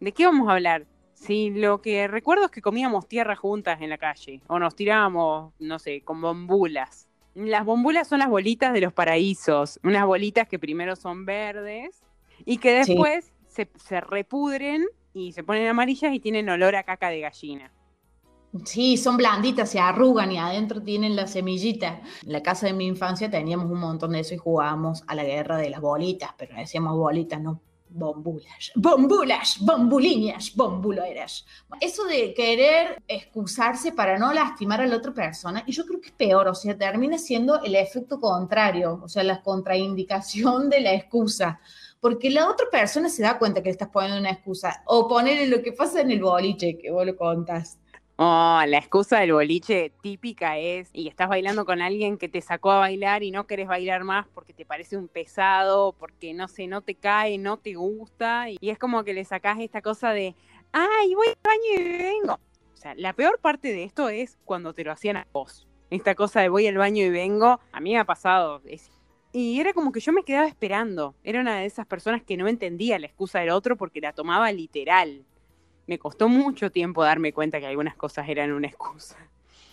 ¿de 0.00 0.12
qué 0.12 0.26
vamos 0.26 0.48
a 0.48 0.52
hablar? 0.52 0.86
Sí, 1.14 1.50
lo 1.50 1.80
que 1.80 2.08
recuerdo 2.08 2.46
es 2.46 2.50
que 2.50 2.62
comíamos 2.62 3.08
tierra 3.08 3.36
juntas 3.36 3.80
en 3.82 3.90
la 3.90 3.98
calle, 3.98 4.40
o 4.48 4.58
nos 4.58 4.74
tirábamos, 4.74 5.52
no 5.60 5.78
sé, 5.78 6.00
con 6.02 6.20
bombulas. 6.20 7.07
Las 7.34 7.64
bombulas 7.64 8.08
son 8.08 8.18
las 8.18 8.28
bolitas 8.28 8.72
de 8.72 8.80
los 8.80 8.92
paraísos, 8.92 9.78
unas 9.84 10.06
bolitas 10.06 10.48
que 10.48 10.58
primero 10.58 10.96
son 10.96 11.24
verdes 11.24 12.02
y 12.44 12.58
que 12.58 12.72
después 12.72 13.32
se, 13.46 13.68
se, 13.76 14.00
repudren 14.00 14.86
y 15.14 15.32
se 15.32 15.44
ponen 15.44 15.68
amarillas 15.68 16.12
y 16.12 16.20
tienen 16.20 16.48
olor 16.48 16.74
a 16.76 16.82
caca 16.82 17.10
de 17.10 17.20
gallina. 17.20 17.72
Sí, 18.64 18.96
son 18.96 19.18
blanditas, 19.18 19.70
se 19.70 19.78
arrugan 19.78 20.32
y 20.32 20.38
adentro 20.38 20.82
tienen 20.82 21.14
la 21.14 21.26
semillita. 21.26 22.00
En 22.24 22.32
la 22.32 22.42
casa 22.42 22.66
de 22.66 22.72
mi 22.72 22.86
infancia 22.86 23.30
teníamos 23.30 23.70
un 23.70 23.78
montón 23.78 24.12
de 24.12 24.20
eso 24.20 24.34
y 24.34 24.38
jugábamos 24.38 25.04
a 25.06 25.14
la 25.14 25.24
guerra 25.24 25.58
de 25.58 25.68
las 25.68 25.80
bolitas, 25.80 26.30
pero 26.38 26.56
decíamos 26.56 26.96
bolitas, 26.96 27.40
no 27.40 27.60
bombulas, 27.90 28.72
bombulas, 28.74 29.56
bombuliñas, 29.60 30.54
bombuleras. 30.54 31.46
Eso 31.80 32.04
de 32.04 32.34
querer 32.34 33.02
excusarse 33.06 33.92
para 33.92 34.18
no 34.18 34.32
lastimar 34.32 34.80
a 34.80 34.86
la 34.86 34.96
otra 34.96 35.12
persona, 35.12 35.64
y 35.66 35.72
yo 35.72 35.84
creo 35.86 36.00
que 36.00 36.08
es 36.08 36.14
peor, 36.14 36.48
o 36.48 36.54
sea, 36.54 36.76
termina 36.76 37.18
siendo 37.18 37.62
el 37.62 37.74
efecto 37.74 38.20
contrario, 38.20 39.00
o 39.02 39.08
sea, 39.08 39.22
la 39.22 39.42
contraindicación 39.42 40.68
de 40.70 40.80
la 40.80 40.94
excusa. 40.94 41.60
Porque 42.00 42.30
la 42.30 42.48
otra 42.48 42.66
persona 42.70 43.08
se 43.08 43.22
da 43.22 43.38
cuenta 43.38 43.60
que 43.60 43.70
le 43.70 43.72
estás 43.72 43.88
poniendo 43.88 44.20
una 44.20 44.30
excusa. 44.30 44.82
O 44.86 45.08
ponerle 45.08 45.48
lo 45.48 45.62
que 45.62 45.72
pasa 45.72 46.00
en 46.00 46.12
el 46.12 46.22
boliche, 46.22 46.78
que 46.78 46.92
vos 46.92 47.04
lo 47.04 47.16
contas. 47.16 47.78
Oh, 48.20 48.60
la 48.66 48.78
excusa 48.78 49.20
del 49.20 49.32
boliche 49.32 49.92
típica 50.02 50.58
es, 50.58 50.90
y 50.92 51.06
estás 51.06 51.28
bailando 51.28 51.64
con 51.64 51.80
alguien 51.80 52.18
que 52.18 52.28
te 52.28 52.40
sacó 52.40 52.72
a 52.72 52.80
bailar 52.80 53.22
y 53.22 53.30
no 53.30 53.46
querés 53.46 53.68
bailar 53.68 54.02
más 54.02 54.26
porque 54.34 54.52
te 54.52 54.64
parece 54.66 54.96
un 54.96 55.06
pesado, 55.06 55.92
porque 55.92 56.34
no 56.34 56.48
sé, 56.48 56.66
no 56.66 56.80
te 56.80 56.96
cae, 56.96 57.38
no 57.38 57.58
te 57.58 57.74
gusta, 57.74 58.50
y 58.50 58.70
es 58.70 58.76
como 58.76 59.04
que 59.04 59.14
le 59.14 59.24
sacás 59.24 59.60
esta 59.60 59.82
cosa 59.82 60.10
de, 60.10 60.34
ay, 60.72 61.14
voy 61.14 61.28
al 61.28 61.38
baño 61.44 61.62
y 61.76 62.02
vengo. 62.02 62.40
O 62.74 62.76
sea, 62.76 62.92
la 62.96 63.12
peor 63.12 63.38
parte 63.38 63.68
de 63.68 63.84
esto 63.84 64.08
es 64.08 64.36
cuando 64.44 64.74
te 64.74 64.82
lo 64.82 64.90
hacían 64.90 65.18
a 65.18 65.28
vos. 65.32 65.68
Esta 65.88 66.16
cosa 66.16 66.40
de 66.40 66.48
voy 66.48 66.66
al 66.66 66.76
baño 66.76 67.04
y 67.04 67.10
vengo, 67.10 67.60
a 67.70 67.80
mí 67.80 67.92
me 67.92 68.00
ha 68.00 68.04
pasado. 68.04 68.60
y 69.32 69.60
era 69.60 69.72
como 69.72 69.92
que 69.92 70.00
yo 70.00 70.12
me 70.12 70.24
quedaba 70.24 70.48
esperando. 70.48 71.14
Era 71.22 71.40
una 71.40 71.60
de 71.60 71.66
esas 71.66 71.86
personas 71.86 72.24
que 72.24 72.36
no 72.36 72.48
entendía 72.48 72.98
la 72.98 73.06
excusa 73.06 73.38
del 73.38 73.50
otro 73.50 73.76
porque 73.76 74.00
la 74.00 74.12
tomaba 74.12 74.50
literal 74.50 75.24
me 75.88 75.98
costó 75.98 76.28
mucho 76.28 76.70
tiempo 76.70 77.02
darme 77.02 77.32
cuenta 77.32 77.58
que 77.58 77.66
algunas 77.66 77.96
cosas 77.96 78.28
eran 78.28 78.52
una 78.52 78.68
excusa. 78.68 79.16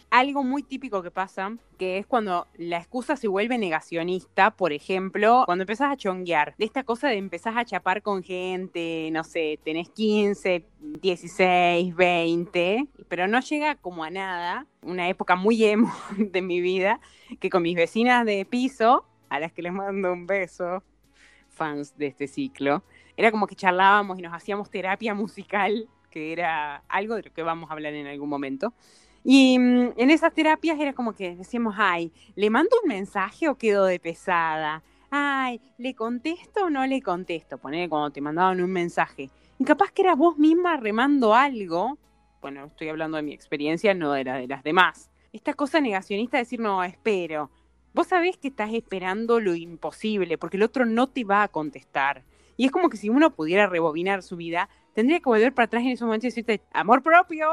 Algo 0.09 0.43
muy 0.43 0.63
típico 0.63 1.03
que 1.03 1.11
pasa, 1.11 1.57
que 1.77 1.97
es 1.97 2.05
cuando 2.05 2.47
la 2.55 2.77
excusa 2.77 3.17
se 3.17 3.27
vuelve 3.27 3.57
negacionista, 3.57 4.51
por 4.51 4.71
ejemplo, 4.71 5.43
cuando 5.45 5.63
empezás 5.63 5.91
a 5.91 5.97
chonguear, 5.97 6.55
de 6.57 6.63
esta 6.63 6.83
cosa 6.83 7.09
de 7.09 7.17
empezás 7.17 7.57
a 7.57 7.65
chapar 7.65 8.01
con 8.01 8.23
gente, 8.23 9.09
no 9.11 9.25
sé, 9.25 9.59
tenés 9.65 9.89
15, 9.89 10.65
16, 11.01 11.93
20, 11.93 12.87
pero 13.09 13.27
no 13.27 13.41
llega 13.41 13.75
como 13.75 14.05
a 14.05 14.09
nada, 14.09 14.67
una 14.83 15.09
época 15.09 15.35
muy 15.35 15.65
emo 15.65 15.93
de 16.17 16.41
mi 16.41 16.61
vida, 16.61 17.01
que 17.41 17.49
con 17.49 17.63
mis 17.63 17.75
vecinas 17.75 18.25
de 18.25 18.45
piso, 18.45 19.05
a 19.27 19.39
las 19.39 19.51
que 19.51 19.63
les 19.63 19.73
mando 19.73 20.13
un 20.13 20.27
beso, 20.27 20.81
fans 21.49 21.97
de 21.97 22.07
este 22.07 22.27
ciclo, 22.27 22.83
era 23.17 23.31
como 23.31 23.47
que 23.47 23.55
charlábamos 23.55 24.17
y 24.17 24.21
nos 24.21 24.33
hacíamos 24.33 24.69
terapia 24.69 25.13
musical 25.13 25.89
que 26.15 26.31
era 26.31 26.81
algo 26.87 27.15
de 27.15 27.23
lo 27.23 27.33
que 27.33 27.43
vamos 27.43 27.69
a 27.69 27.73
hablar 27.73 27.93
en 27.93 28.07
algún 28.07 28.29
momento. 28.29 28.73
Y 29.21 29.59
mm, 29.59 29.95
en 29.97 30.09
esas 30.09 30.33
terapias 30.33 30.79
era 30.79 30.93
como 30.93 31.13
que 31.13 31.35
decíamos, 31.35 31.75
ay, 31.77 32.13
¿le 32.35 32.49
mando 32.49 32.69
un 32.81 32.87
mensaje 32.87 33.49
o 33.49 33.57
quedo 33.57 33.83
de 33.83 33.99
pesada? 33.99 34.81
Ay, 35.11 35.59
¿le 35.77 35.93
contesto 35.93 36.65
o 36.65 36.69
no 36.69 36.85
le 36.87 37.01
contesto? 37.01 37.57
Poner 37.57 37.89
cuando 37.89 38.11
te 38.11 38.21
mandaban 38.21 38.61
un 38.61 38.71
mensaje. 38.71 39.29
Y 39.59 39.65
capaz 39.65 39.91
que 39.91 40.03
eras 40.03 40.17
vos 40.17 40.37
misma 40.37 40.77
remando 40.77 41.35
algo. 41.35 41.97
Bueno, 42.41 42.67
estoy 42.67 42.87
hablando 42.87 43.17
de 43.17 43.23
mi 43.23 43.33
experiencia, 43.33 43.93
no 43.93 44.13
de 44.13 44.23
la 44.23 44.37
de 44.37 44.47
las 44.47 44.63
demás. 44.63 45.11
Esta 45.33 45.53
cosa 45.53 45.81
negacionista 45.81 46.37
de 46.37 46.43
decir, 46.43 46.61
no, 46.61 46.81
espero. 46.81 47.51
Vos 47.93 48.07
sabés 48.07 48.37
que 48.37 48.47
estás 48.47 48.73
esperando 48.73 49.41
lo 49.41 49.53
imposible, 49.53 50.37
porque 50.37 50.55
el 50.55 50.63
otro 50.63 50.85
no 50.85 51.07
te 51.07 51.25
va 51.25 51.43
a 51.43 51.49
contestar. 51.49 52.23
Y 52.55 52.65
es 52.65 52.71
como 52.71 52.87
que 52.87 52.95
si 52.95 53.09
uno 53.09 53.35
pudiera 53.35 53.67
rebobinar 53.67 54.23
su 54.23 54.37
vida, 54.37 54.69
tendría 54.95 55.19
que 55.19 55.25
volver 55.25 55.53
para 55.53 55.65
atrás 55.65 55.83
en 55.83 55.89
ese 55.89 56.05
momento 56.05 56.25
y 56.25 56.29
decirte, 56.29 56.61
amor 56.73 57.03
propio, 57.03 57.47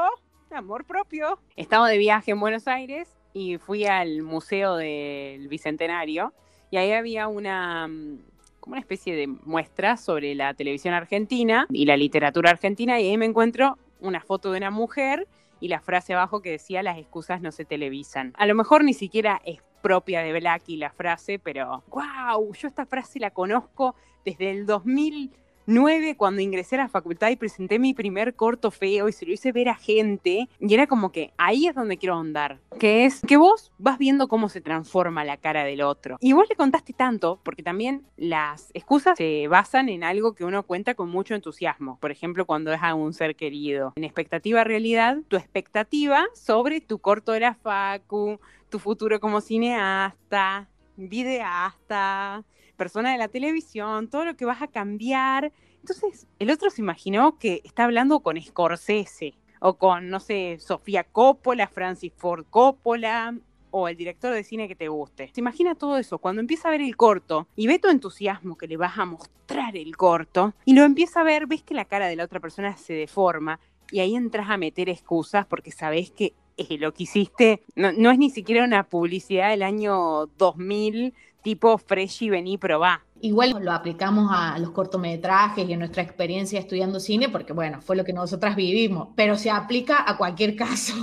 amor 0.49 0.85
propio. 0.85 1.39
Estaba 1.55 1.89
de 1.89 1.97
viaje 1.97 2.31
en 2.31 2.39
Buenos 2.39 2.67
Aires 2.67 3.09
y 3.33 3.57
fui 3.57 3.85
al 3.85 4.23
Museo 4.23 4.77
del 4.77 5.47
Bicentenario 5.49 6.33
y 6.71 6.77
ahí 6.77 6.93
había 6.93 7.27
una 7.27 7.87
mm, 7.87 8.19
como 8.61 8.73
una 8.73 8.79
especie 8.79 9.13
de 9.13 9.27
muestra 9.27 9.97
sobre 9.97 10.33
la 10.35 10.53
televisión 10.53 10.93
argentina 10.93 11.67
y 11.69 11.85
la 11.85 11.97
literatura 11.97 12.51
argentina 12.51 12.99
y 13.01 13.09
ahí 13.09 13.17
me 13.17 13.25
encuentro 13.25 13.77
una 13.99 14.21
foto 14.21 14.51
de 14.51 14.59
una 14.59 14.71
mujer 14.71 15.27
y 15.59 15.67
la 15.67 15.81
frase 15.81 16.13
abajo 16.13 16.41
que 16.41 16.51
decía 16.51 16.81
las 16.81 16.97
excusas 16.97 17.41
no 17.41 17.51
se 17.51 17.65
televisan. 17.65 18.33
A 18.37 18.45
lo 18.45 18.55
mejor 18.55 18.85
ni 18.85 18.93
siquiera 18.93 19.41
es 19.43 19.59
propia 19.81 20.21
de 20.21 20.31
Blacky 20.31 20.77
la 20.77 20.91
frase, 20.91 21.39
pero 21.39 21.83
wow, 21.89 22.53
yo 22.53 22.67
esta 22.69 22.85
frase 22.85 23.19
la 23.19 23.31
conozco 23.31 23.95
desde 24.23 24.51
el 24.51 24.65
2000 24.65 25.31
9 25.65 26.17
cuando 26.17 26.41
ingresé 26.41 26.75
a 26.75 26.79
la 26.79 26.89
facultad 26.89 27.29
y 27.29 27.35
presenté 27.35 27.79
mi 27.79 27.93
primer 27.93 28.35
corto 28.35 28.71
feo 28.71 29.07
y 29.07 29.13
se 29.13 29.25
lo 29.25 29.33
hice 29.33 29.51
ver 29.51 29.69
a 29.69 29.75
gente 29.75 30.49
y 30.59 30.73
era 30.73 30.87
como 30.87 31.11
que 31.11 31.33
ahí 31.37 31.67
es 31.67 31.75
donde 31.75 31.97
quiero 31.97 32.15
andar, 32.15 32.59
que 32.79 33.05
es 33.05 33.21
que 33.21 33.37
vos 33.37 33.71
vas 33.77 33.97
viendo 33.97 34.27
cómo 34.27 34.49
se 34.49 34.61
transforma 34.61 35.23
la 35.23 35.37
cara 35.37 35.63
del 35.63 35.81
otro. 35.81 36.17
Y 36.19 36.33
vos 36.33 36.47
le 36.49 36.55
contaste 36.55 36.93
tanto 36.93 37.39
porque 37.43 37.63
también 37.63 38.05
las 38.17 38.71
excusas 38.73 39.17
se 39.17 39.47
basan 39.47 39.89
en 39.89 40.03
algo 40.03 40.33
que 40.33 40.45
uno 40.45 40.63
cuenta 40.63 40.95
con 40.95 41.09
mucho 41.09 41.35
entusiasmo, 41.35 41.97
por 41.99 42.11
ejemplo 42.11 42.45
cuando 42.45 42.73
es 42.73 42.81
a 42.81 42.95
un 42.95 43.13
ser 43.13 43.35
querido. 43.35 43.93
En 43.95 44.03
expectativa 44.03 44.63
realidad, 44.63 45.17
tu 45.27 45.37
expectativa 45.37 46.25
sobre 46.33 46.81
tu 46.81 46.99
corto 46.99 47.31
de 47.31 47.39
la 47.39 47.53
facu, 47.53 48.39
tu 48.69 48.79
futuro 48.79 49.19
como 49.19 49.39
cineasta, 49.41 50.67
videasta, 50.97 52.43
persona 52.75 53.11
de 53.11 53.17
la 53.17 53.27
televisión, 53.27 54.09
todo 54.09 54.25
lo 54.25 54.35
que 54.35 54.45
vas 54.45 54.61
a 54.61 54.67
cambiar. 54.67 55.51
Entonces, 55.79 56.27
el 56.39 56.51
otro 56.51 56.69
se 56.69 56.81
imaginó 56.81 57.37
que 57.37 57.61
está 57.63 57.85
hablando 57.85 58.21
con 58.21 58.41
Scorsese 58.41 59.35
o 59.59 59.77
con, 59.77 60.09
no 60.09 60.19
sé, 60.19 60.57
Sofía 60.59 61.03
Coppola, 61.03 61.67
Francis 61.67 62.13
Ford 62.15 62.45
Coppola 62.49 63.35
o 63.75 63.87
el 63.87 63.97
director 63.97 64.33
de 64.33 64.43
cine 64.43 64.67
que 64.67 64.75
te 64.75 64.87
guste. 64.87 65.31
Se 65.33 65.41
imagina 65.41 65.73
todo 65.73 65.97
eso 65.97 66.19
cuando 66.19 66.41
empieza 66.41 66.67
a 66.67 66.71
ver 66.71 66.81
el 66.81 66.95
corto 66.95 67.47
y 67.55 67.65
ve 67.65 67.79
tu 67.79 67.89
entusiasmo 67.89 68.55
que 68.55 68.67
le 68.67 68.77
vas 68.77 68.97
a 68.99 69.05
mostrar 69.05 69.75
el 69.75 69.97
corto 69.97 70.53
y 70.63 70.75
lo 70.75 70.83
empieza 70.83 71.21
a 71.21 71.23
ver, 71.23 71.47
ves 71.47 71.63
que 71.63 71.73
la 71.73 71.85
cara 71.85 72.07
de 72.07 72.15
la 72.15 72.25
otra 72.25 72.39
persona 72.39 72.77
se 72.77 72.93
deforma 72.93 73.59
y 73.91 73.99
ahí 73.99 74.15
entras 74.15 74.49
a 74.49 74.57
meter 74.57 74.89
excusas 74.89 75.47
porque 75.47 75.71
sabes 75.71 76.11
que 76.11 76.33
eh, 76.57 76.77
lo 76.77 76.93
que 76.93 77.03
hiciste 77.03 77.63
no, 77.75 77.91
no, 77.93 78.11
es 78.11 78.19
ni 78.19 78.29
siquiera 78.29 78.63
una 78.63 78.83
publicidad 78.83 79.49
del 79.49 79.63
año 79.63 80.27
2000 80.37 81.15
tipo 81.43 81.77
fresh 81.77 82.23
y 82.23 82.29
vení, 82.29 82.57
probá. 82.57 83.05
Igual 83.21 83.55
lo 83.61 83.71
aplicamos 83.71 84.29
a 84.31 84.57
los 84.57 84.71
cortometrajes 84.71 85.67
y 85.67 85.73
a 85.73 85.77
nuestra 85.77 86.01
experiencia 86.01 86.59
estudiando 86.59 86.99
cine, 86.99 87.29
porque 87.29 87.53
bueno, 87.53 87.81
fue 87.81 87.95
lo 87.95 88.03
que 88.03 88.11
nosotras 88.11 88.55
vivimos, 88.55 89.09
pero 89.15 89.37
se 89.37 89.51
aplica 89.51 90.09
a 90.09 90.17
cualquier 90.17 90.55
caso. 90.57 90.93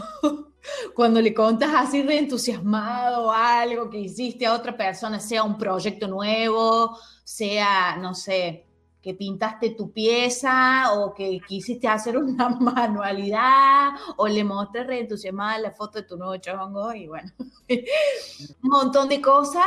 Cuando 0.95 1.23
le 1.23 1.33
contas 1.33 1.71
así 1.75 2.03
de 2.03 2.19
entusiasmado 2.19 3.33
algo 3.33 3.89
que 3.89 3.99
hiciste 3.99 4.47
a 4.47 4.55
otra 4.55 4.77
persona, 4.77 5.19
sea 5.19 5.43
un 5.43 5.57
proyecto 5.57 6.09
nuevo, 6.09 6.99
sea, 7.25 7.97
no 7.97 8.15
sé, 8.15 8.67
que 9.01 9.15
pintaste 9.15 9.71
tu 9.71 9.93
pieza 9.93 10.93
o 10.93 11.15
que 11.15 11.41
quisiste 11.47 11.89
hacer 11.89 12.19
una 12.19 12.49
manualidad 12.61 13.93
o 14.17 14.29
le 14.29 14.45
mostré 14.45 14.85
re 14.85 15.01
entusiasmada 15.01 15.59
la 15.59 15.71
foto 15.71 16.01
de 16.01 16.07
tu 16.07 16.17
nuevo 16.17 16.37
chongo 16.37 16.93
y 16.93 17.07
bueno, 17.07 17.31
un 18.63 18.71
montón 18.71 19.09
de 19.09 19.21
cosas 19.21 19.65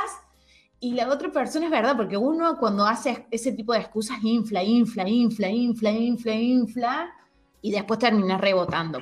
y 0.83 0.91
la 0.91 1.07
otra 1.07 1.31
persona 1.31 1.67
es 1.67 1.71
verdad, 1.71 1.95
porque 1.95 2.17
uno 2.17 2.57
cuando 2.59 2.85
hace 2.85 3.25
ese 3.31 3.53
tipo 3.53 3.71
de 3.71 3.79
excusas 3.79 4.21
infla, 4.21 4.61
infla, 4.61 5.07
infla, 5.07 5.49
infla, 5.49 5.91
infla, 5.91 6.35
infla, 6.35 7.13
y 7.61 7.71
después 7.71 7.99
termina 7.99 8.37
rebotando. 8.37 8.99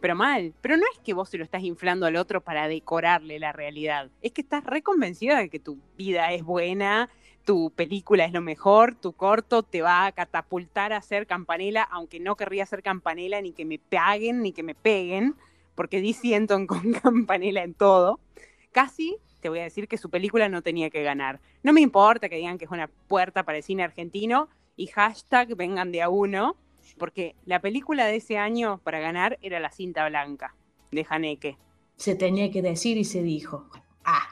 Pero 0.00 0.16
mal, 0.16 0.52
pero 0.60 0.76
no 0.76 0.82
es 0.92 0.98
que 1.04 1.14
vos 1.14 1.28
se 1.28 1.38
lo 1.38 1.44
estás 1.44 1.62
inflando 1.62 2.06
al 2.06 2.16
otro 2.16 2.40
para 2.40 2.66
decorarle 2.66 3.38
la 3.38 3.52
realidad, 3.52 4.10
es 4.20 4.32
que 4.32 4.40
estás 4.40 4.64
reconvencida 4.64 5.38
de 5.38 5.48
que 5.48 5.60
tu 5.60 5.78
vida 5.96 6.32
es 6.32 6.42
buena, 6.42 7.08
tu 7.44 7.70
película 7.70 8.24
es 8.24 8.32
lo 8.32 8.40
mejor, 8.40 8.96
tu 8.96 9.12
corto 9.12 9.62
te 9.62 9.82
va 9.82 10.06
a 10.06 10.12
catapultar 10.12 10.92
a 10.92 11.02
ser 11.02 11.28
campanela, 11.28 11.84
aunque 11.84 12.18
no 12.18 12.34
querría 12.34 12.66
ser 12.66 12.82
campanela 12.82 13.40
ni 13.40 13.52
que 13.52 13.64
me 13.64 13.78
paguen 13.78 14.42
ni 14.42 14.50
que 14.50 14.64
me 14.64 14.74
peguen, 14.74 15.36
porque 15.76 16.00
di 16.00 16.14
siento 16.14 16.58
con 16.66 16.92
campanela 17.00 17.62
en 17.62 17.74
todo. 17.74 18.18
Casi 18.72 19.18
te 19.46 19.50
voy 19.50 19.60
a 19.60 19.62
decir 19.62 19.86
que 19.86 19.96
su 19.96 20.10
película 20.10 20.48
no 20.48 20.60
tenía 20.60 20.90
que 20.90 21.04
ganar. 21.04 21.40
No 21.62 21.72
me 21.72 21.80
importa 21.80 22.28
que 22.28 22.34
digan 22.34 22.58
que 22.58 22.64
es 22.64 22.70
una 22.72 22.88
puerta 22.88 23.44
para 23.44 23.58
el 23.58 23.62
cine 23.62 23.84
argentino 23.84 24.48
y 24.74 24.88
hashtag 24.88 25.54
vengan 25.54 25.92
de 25.92 26.02
a 26.02 26.08
uno, 26.08 26.56
porque 26.98 27.36
la 27.44 27.60
película 27.60 28.06
de 28.06 28.16
ese 28.16 28.38
año 28.38 28.80
para 28.82 28.98
ganar 28.98 29.38
era 29.42 29.60
La 29.60 29.70
cinta 29.70 30.08
blanca 30.08 30.56
de 30.90 31.06
Haneke. 31.08 31.58
Se 31.94 32.16
tenía 32.16 32.50
que 32.50 32.60
decir 32.60 32.98
y 32.98 33.04
se 33.04 33.22
dijo. 33.22 33.70
Ah. 34.04 34.28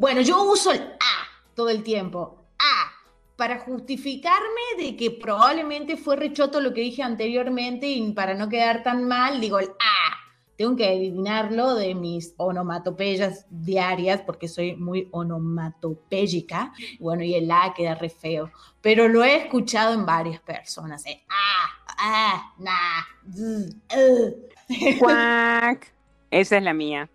Bueno, 0.00 0.20
yo 0.20 0.42
uso 0.42 0.72
el 0.72 0.80
ah 0.98 1.26
todo 1.54 1.68
el 1.68 1.84
tiempo. 1.84 2.46
Ah, 2.58 2.90
para 3.36 3.60
justificarme 3.60 4.62
de 4.78 4.96
que 4.96 5.12
probablemente 5.12 5.96
fue 5.96 6.16
rechoto 6.16 6.60
lo 6.60 6.74
que 6.74 6.80
dije 6.80 7.04
anteriormente 7.04 7.86
y 7.86 8.12
para 8.14 8.34
no 8.34 8.48
quedar 8.48 8.82
tan 8.82 9.06
mal, 9.06 9.40
digo 9.40 9.60
el 9.60 9.68
ah 9.78 10.19
tengo 10.60 10.76
que 10.76 10.86
adivinarlo 10.86 11.74
de 11.74 11.94
mis 11.94 12.34
onomatopeyas 12.36 13.46
diarias 13.48 14.20
porque 14.20 14.46
soy 14.46 14.76
muy 14.76 15.08
onomatopéyica. 15.10 16.74
Bueno, 16.98 17.22
y 17.22 17.34
el 17.34 17.50
A 17.50 17.72
queda 17.74 17.94
re 17.94 18.10
feo, 18.10 18.52
pero 18.82 19.08
lo 19.08 19.24
he 19.24 19.36
escuchado 19.36 19.94
en 19.94 20.04
varias 20.04 20.38
personas. 20.42 21.06
Eh, 21.06 21.24
ah, 21.30 21.94
ah, 21.96 22.54
nah, 22.58 23.04
Cuac. 24.98 25.94
Esa 26.30 26.58
es 26.58 26.62
la 26.62 26.74
mía. 26.74 27.08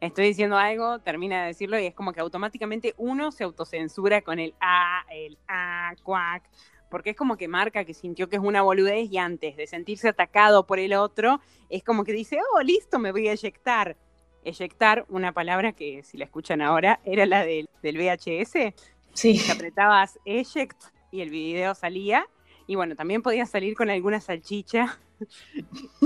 Estoy 0.00 0.26
diciendo 0.26 0.56
algo, 0.56 1.00
termina 1.00 1.40
de 1.40 1.46
decirlo 1.48 1.80
y 1.80 1.86
es 1.86 1.94
como 1.94 2.12
que 2.12 2.20
automáticamente 2.20 2.94
uno 2.98 3.32
se 3.32 3.42
autocensura 3.42 4.22
con 4.22 4.38
el 4.38 4.54
A, 4.60 5.04
el 5.10 5.38
A, 5.48 5.96
cuac 6.04 6.44
porque 6.90 7.10
es 7.10 7.16
como 7.16 7.36
que 7.36 7.48
marca 7.48 7.84
que 7.84 7.94
sintió 7.94 8.28
que 8.28 8.36
es 8.36 8.42
una 8.42 8.62
boludez 8.62 9.10
y 9.10 9.18
antes 9.18 9.56
de 9.56 9.66
sentirse 9.66 10.08
atacado 10.08 10.66
por 10.66 10.78
el 10.78 10.94
otro, 10.94 11.40
es 11.68 11.82
como 11.82 12.04
que 12.04 12.12
dice, 12.12 12.38
oh, 12.54 12.62
listo, 12.62 12.98
me 12.98 13.12
voy 13.12 13.28
a 13.28 13.32
eyectar. 13.32 13.96
Eyectar, 14.44 15.04
una 15.08 15.32
palabra 15.32 15.72
que 15.72 16.02
si 16.04 16.16
la 16.16 16.24
escuchan 16.24 16.62
ahora, 16.62 17.00
era 17.04 17.26
la 17.26 17.44
del, 17.44 17.68
del 17.82 17.98
VHS. 17.98 18.74
Sí. 19.12 19.40
Que 19.44 19.52
apretabas 19.52 20.18
eject 20.24 20.80
y 21.10 21.20
el 21.22 21.30
video 21.30 21.74
salía. 21.74 22.26
Y 22.68 22.76
bueno, 22.76 22.94
también 22.94 23.22
podía 23.22 23.46
salir 23.46 23.74
con 23.74 23.90
alguna 23.90 24.20
salchicha. 24.20 24.98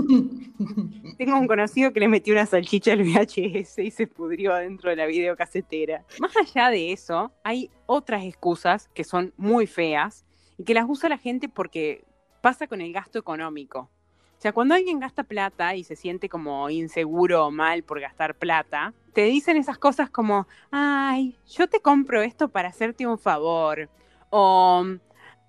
Tengo 1.19 1.39
un 1.39 1.47
conocido 1.47 1.93
que 1.93 2.01
le 2.01 2.09
metió 2.09 2.33
una 2.33 2.47
salchicha 2.47 2.93
al 2.93 3.03
VHS 3.03 3.79
y 3.79 3.91
se 3.91 4.07
pudrió 4.07 4.55
adentro 4.55 4.89
de 4.91 4.97
la 4.97 5.07
videocasetera. 5.07 6.05
Más 6.21 6.37
allá 6.37 6.71
de 6.71 6.93
eso, 6.93 7.33
hay 7.43 7.71
otras 7.87 8.25
excusas 8.25 8.89
que 8.95 9.05
son 9.05 9.35
muy 9.37 9.67
feas 9.67 10.25
y 10.61 10.65
que 10.65 10.75
las 10.75 10.85
usa 10.87 11.09
la 11.09 11.17
gente 11.17 11.49
porque 11.49 12.05
pasa 12.43 12.67
con 12.67 12.83
el 12.83 12.93
gasto 12.93 13.19
económico. 13.19 13.89
O 14.37 14.41
sea, 14.43 14.53
cuando 14.53 14.75
alguien 14.75 15.01
gasta 15.01 15.25
plata 15.25 15.75
y 15.75 15.85
se 15.85 15.97
siente 15.97 16.29
como 16.29 16.69
inseguro 16.69 17.47
o 17.47 17.51
mal 17.51 17.83
por 17.83 17.99
gastar 17.99 18.35
plata, 18.35 18.93
te 19.15 19.23
dicen 19.23 19.57
esas 19.57 19.79
cosas 19.79 20.11
como, 20.11 20.47
ay, 20.71 21.39
yo 21.49 21.67
te 21.67 21.81
compro 21.81 22.21
esto 22.21 22.51
para 22.51 22.69
hacerte 22.69 23.07
un 23.07 23.19
favor. 23.19 23.89
O, 24.29 24.85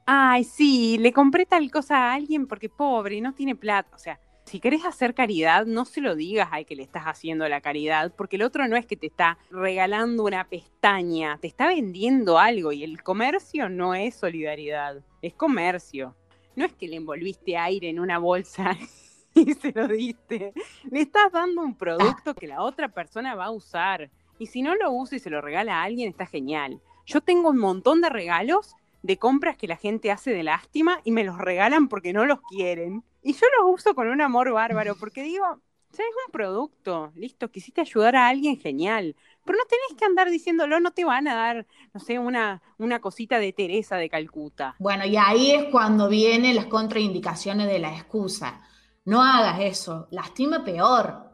ay, 0.05 0.45
sí, 0.45 0.97
le 0.97 1.11
compré 1.11 1.45
tal 1.45 1.69
cosa 1.69 1.97
a 1.97 2.13
alguien 2.13 2.47
porque 2.47 2.69
pobre, 2.69 3.19
no 3.19 3.33
tiene 3.33 3.53
plata. 3.53 3.93
O 3.93 3.99
sea, 3.99 4.17
si 4.51 4.59
querés 4.59 4.83
hacer 4.83 5.13
caridad, 5.13 5.65
no 5.65 5.85
se 5.85 6.01
lo 6.01 6.13
digas 6.13 6.49
al 6.51 6.65
que 6.65 6.75
le 6.75 6.83
estás 6.83 7.03
haciendo 7.05 7.47
la 7.47 7.61
caridad, 7.61 8.13
porque 8.17 8.35
el 8.35 8.41
otro 8.41 8.67
no 8.67 8.75
es 8.75 8.85
que 8.85 8.97
te 8.97 9.07
está 9.07 9.37
regalando 9.49 10.25
una 10.25 10.43
pestaña, 10.49 11.37
te 11.39 11.47
está 11.47 11.67
vendiendo 11.67 12.37
algo 12.37 12.73
y 12.73 12.83
el 12.83 13.01
comercio 13.01 13.69
no 13.69 13.95
es 13.95 14.13
solidaridad, 14.13 15.05
es 15.21 15.33
comercio. 15.35 16.17
No 16.57 16.65
es 16.65 16.73
que 16.73 16.89
le 16.89 16.97
envolviste 16.97 17.55
aire 17.55 17.87
en 17.87 18.01
una 18.01 18.17
bolsa 18.17 18.77
y 19.35 19.53
se 19.53 19.71
lo 19.71 19.87
diste. 19.87 20.51
Le 20.91 20.99
estás 20.99 21.31
dando 21.31 21.61
un 21.61 21.77
producto 21.77 22.35
que 22.35 22.47
la 22.47 22.61
otra 22.61 22.89
persona 22.89 23.35
va 23.35 23.45
a 23.45 23.51
usar. 23.51 24.11
Y 24.37 24.47
si 24.47 24.63
no 24.63 24.75
lo 24.75 24.91
usa 24.91 25.15
y 25.15 25.21
se 25.21 25.29
lo 25.29 25.39
regala 25.39 25.77
a 25.77 25.83
alguien, 25.83 26.09
está 26.09 26.25
genial. 26.25 26.81
Yo 27.05 27.21
tengo 27.21 27.51
un 27.51 27.57
montón 27.57 28.01
de 28.01 28.09
regalos 28.09 28.75
de 29.01 29.17
compras 29.17 29.57
que 29.57 29.67
la 29.67 29.77
gente 29.77 30.11
hace 30.11 30.31
de 30.31 30.43
lástima 30.43 31.01
y 31.03 31.11
me 31.11 31.23
los 31.23 31.37
regalan 31.37 31.87
porque 31.87 32.13
no 32.13 32.25
los 32.25 32.39
quieren. 32.41 33.03
Y 33.21 33.33
yo 33.33 33.45
los 33.59 33.73
uso 33.79 33.95
con 33.95 34.07
un 34.07 34.21
amor 34.21 34.51
bárbaro, 34.51 34.95
porque 34.95 35.23
digo, 35.23 35.45
es 35.91 35.99
un 36.27 36.31
producto, 36.31 37.11
listo, 37.15 37.51
quisiste 37.51 37.81
ayudar 37.81 38.15
a 38.15 38.27
alguien, 38.27 38.57
genial. 38.59 39.15
Pero 39.43 39.57
no 39.57 39.65
tenés 39.65 39.99
que 39.99 40.05
andar 40.05 40.29
diciéndolo, 40.29 40.79
no 40.79 40.91
te 40.91 41.05
van 41.05 41.27
a 41.27 41.35
dar, 41.35 41.67
no 41.93 41.99
sé, 41.99 42.19
una, 42.19 42.61
una 42.77 42.99
cosita 42.99 43.39
de 43.39 43.53
Teresa 43.53 43.97
de 43.97 44.09
Calcuta. 44.09 44.75
Bueno, 44.77 45.05
y 45.05 45.17
ahí 45.17 45.51
es 45.51 45.65
cuando 45.65 46.09
vienen 46.09 46.55
las 46.55 46.65
contraindicaciones 46.67 47.67
de 47.67 47.79
la 47.79 47.93
excusa. 47.95 48.61
No 49.05 49.23
hagas 49.23 49.59
eso, 49.61 50.07
lastima 50.11 50.63
peor. 50.63 51.31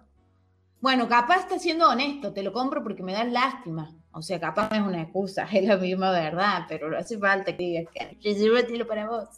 Bueno, 0.80 1.08
capaz 1.08 1.40
está 1.42 1.60
siendo 1.60 1.90
honesto, 1.90 2.34
te 2.34 2.44
lo 2.44 2.54
compro 2.54 2.84
porque 2.84 3.04
me 3.04 3.14
das 3.14 3.32
lástima. 3.32 3.97
O 4.18 4.24
sea, 4.24 4.40
capaz 4.40 4.76
es 4.76 4.82
una 4.82 5.04
excusa, 5.04 5.44
es 5.54 5.64
la 5.64 5.78
misma 5.78 6.10
verdad, 6.10 6.66
pero 6.68 6.90
no 6.90 6.98
hace 6.98 7.20
falta 7.20 7.56
que 7.56 7.64
digas 7.64 7.86
que 7.94 8.86
para 8.86 9.08
vos. 9.08 9.30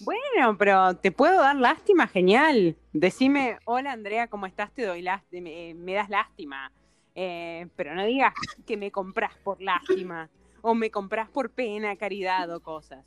Bueno, 0.00 0.58
pero 0.58 0.94
te 0.98 1.10
puedo 1.10 1.40
dar 1.40 1.56
lástima, 1.56 2.06
genial. 2.06 2.76
Decime, 2.92 3.58
hola 3.64 3.92
Andrea, 3.92 4.28
¿cómo 4.28 4.44
estás? 4.44 4.70
Te 4.72 4.84
doy 4.84 5.00
lástima, 5.00 5.48
me, 5.74 5.94
das 5.94 6.10
lástima. 6.10 6.70
Eh, 7.14 7.68
pero 7.74 7.94
no 7.94 8.04
digas 8.04 8.34
que 8.66 8.76
me 8.76 8.90
compras 8.90 9.32
por 9.42 9.62
lástima 9.62 10.28
o 10.60 10.74
me 10.74 10.90
compras 10.90 11.30
por 11.30 11.48
pena, 11.48 11.96
caridad 11.96 12.54
o 12.54 12.60
cosas. 12.60 13.02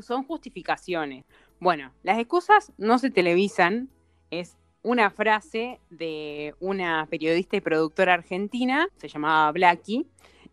son 0.00 0.22
justificaciones. 0.22 1.24
Bueno, 1.58 1.90
las 2.04 2.20
excusas 2.20 2.72
no 2.78 2.98
se 2.98 3.10
televisan, 3.10 3.88
es 4.30 4.56
una 4.82 5.10
frase 5.10 5.80
de 5.90 6.54
una 6.60 7.06
periodista 7.10 7.56
y 7.56 7.60
productora 7.60 8.14
argentina, 8.14 8.88
se 8.96 9.08
llamaba 9.08 9.52
Blackie, 9.52 10.06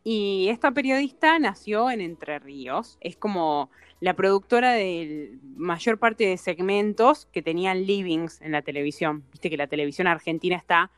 y 0.03 0.47
esta 0.49 0.71
periodista 0.71 1.37
nació 1.37 1.91
en 1.91 1.99
Entre 1.99 2.39
Ríos. 2.39 2.97
Es 3.01 3.17
como 3.17 3.69
la 3.99 4.13
productora 4.13 4.71
de 4.71 5.37
mayor 5.55 5.99
parte 5.99 6.25
de 6.25 6.37
segmentos 6.37 7.25
que 7.25 7.41
tenían 7.41 7.85
livings 7.85 8.41
en 8.41 8.53
la 8.53 8.61
televisión. 8.61 9.25
Viste 9.31 9.49
que 9.49 9.57
la 9.57 9.67
televisión 9.67 10.07
argentina 10.07 10.55
está 10.55 10.91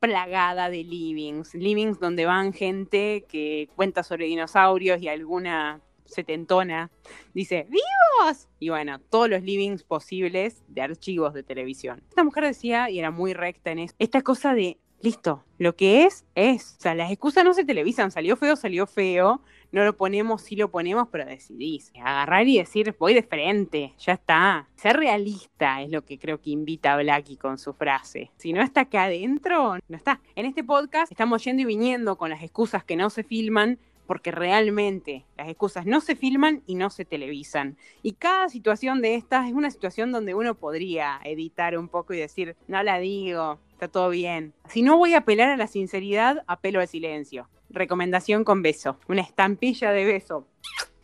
plagada 0.00 0.70
de 0.70 0.82
livings. 0.82 1.54
Livings 1.54 2.00
donde 2.00 2.26
van 2.26 2.52
gente 2.52 3.24
que 3.28 3.68
cuenta 3.76 4.02
sobre 4.02 4.26
dinosaurios 4.26 5.00
y 5.02 5.08
alguna 5.08 5.80
setentona 6.08 6.90
dice 7.34 7.66
¡Vivos! 7.68 8.48
Y 8.58 8.70
bueno, 8.70 8.98
todos 8.98 9.28
los 9.28 9.42
livings 9.42 9.84
posibles 9.84 10.62
de 10.68 10.82
archivos 10.82 11.34
de 11.34 11.42
televisión. 11.42 12.02
Esta 12.08 12.24
mujer 12.24 12.44
decía, 12.44 12.90
y 12.90 12.98
era 12.98 13.10
muy 13.10 13.34
recta 13.34 13.70
en 13.70 13.78
eso, 13.80 13.94
esta 13.98 14.22
cosa 14.22 14.54
de 14.54 14.78
Listo, 15.00 15.44
lo 15.58 15.76
que 15.76 16.06
es, 16.06 16.26
es. 16.34 16.74
O 16.76 16.82
sea, 16.82 16.94
las 16.96 17.12
excusas 17.12 17.44
no 17.44 17.54
se 17.54 17.64
televisan, 17.64 18.10
salió 18.10 18.36
feo, 18.36 18.56
salió 18.56 18.84
feo, 18.84 19.40
no 19.70 19.84
lo 19.84 19.96
ponemos, 19.96 20.42
sí 20.42 20.56
lo 20.56 20.72
ponemos, 20.72 21.06
pero 21.12 21.24
decidís. 21.24 21.92
Agarrar 22.02 22.48
y 22.48 22.58
decir, 22.58 22.96
voy 22.98 23.14
de 23.14 23.22
frente, 23.22 23.94
ya 24.00 24.14
está. 24.14 24.68
Ser 24.74 24.96
realista 24.96 25.82
es 25.82 25.90
lo 25.90 26.04
que 26.04 26.18
creo 26.18 26.40
que 26.40 26.50
invita 26.50 26.94
a 26.94 26.96
Blacky 26.96 27.36
con 27.36 27.58
su 27.58 27.74
frase. 27.74 28.32
Si 28.38 28.52
no 28.52 28.60
está 28.60 28.82
acá 28.82 29.04
adentro, 29.04 29.76
no 29.86 29.96
está. 29.96 30.20
En 30.34 30.46
este 30.46 30.64
podcast 30.64 31.12
estamos 31.12 31.44
yendo 31.44 31.62
y 31.62 31.66
viniendo 31.66 32.18
con 32.18 32.30
las 32.30 32.42
excusas 32.42 32.82
que 32.82 32.96
no 32.96 33.08
se 33.08 33.22
filman, 33.22 33.78
porque 34.08 34.30
realmente 34.30 35.26
las 35.36 35.48
excusas 35.48 35.84
no 35.84 36.00
se 36.00 36.16
filman 36.16 36.62
y 36.66 36.76
no 36.76 36.88
se 36.88 37.04
televisan. 37.04 37.76
Y 38.02 38.12
cada 38.12 38.48
situación 38.48 39.02
de 39.02 39.16
estas 39.16 39.46
es 39.46 39.52
una 39.52 39.70
situación 39.70 40.12
donde 40.12 40.34
uno 40.34 40.54
podría 40.54 41.20
editar 41.24 41.76
un 41.76 41.88
poco 41.88 42.14
y 42.14 42.18
decir, 42.18 42.56
no 42.68 42.82
la 42.82 42.98
digo, 42.98 43.58
está 43.72 43.86
todo 43.86 44.08
bien. 44.08 44.54
Si 44.70 44.80
no 44.80 44.96
voy 44.96 45.12
a 45.12 45.18
apelar 45.18 45.50
a 45.50 45.58
la 45.58 45.66
sinceridad, 45.66 46.42
apelo 46.46 46.80
al 46.80 46.88
silencio. 46.88 47.50
Recomendación 47.68 48.44
con 48.44 48.62
beso, 48.62 48.96
una 49.08 49.20
estampilla 49.20 49.92
de 49.92 50.06
beso. 50.06 50.46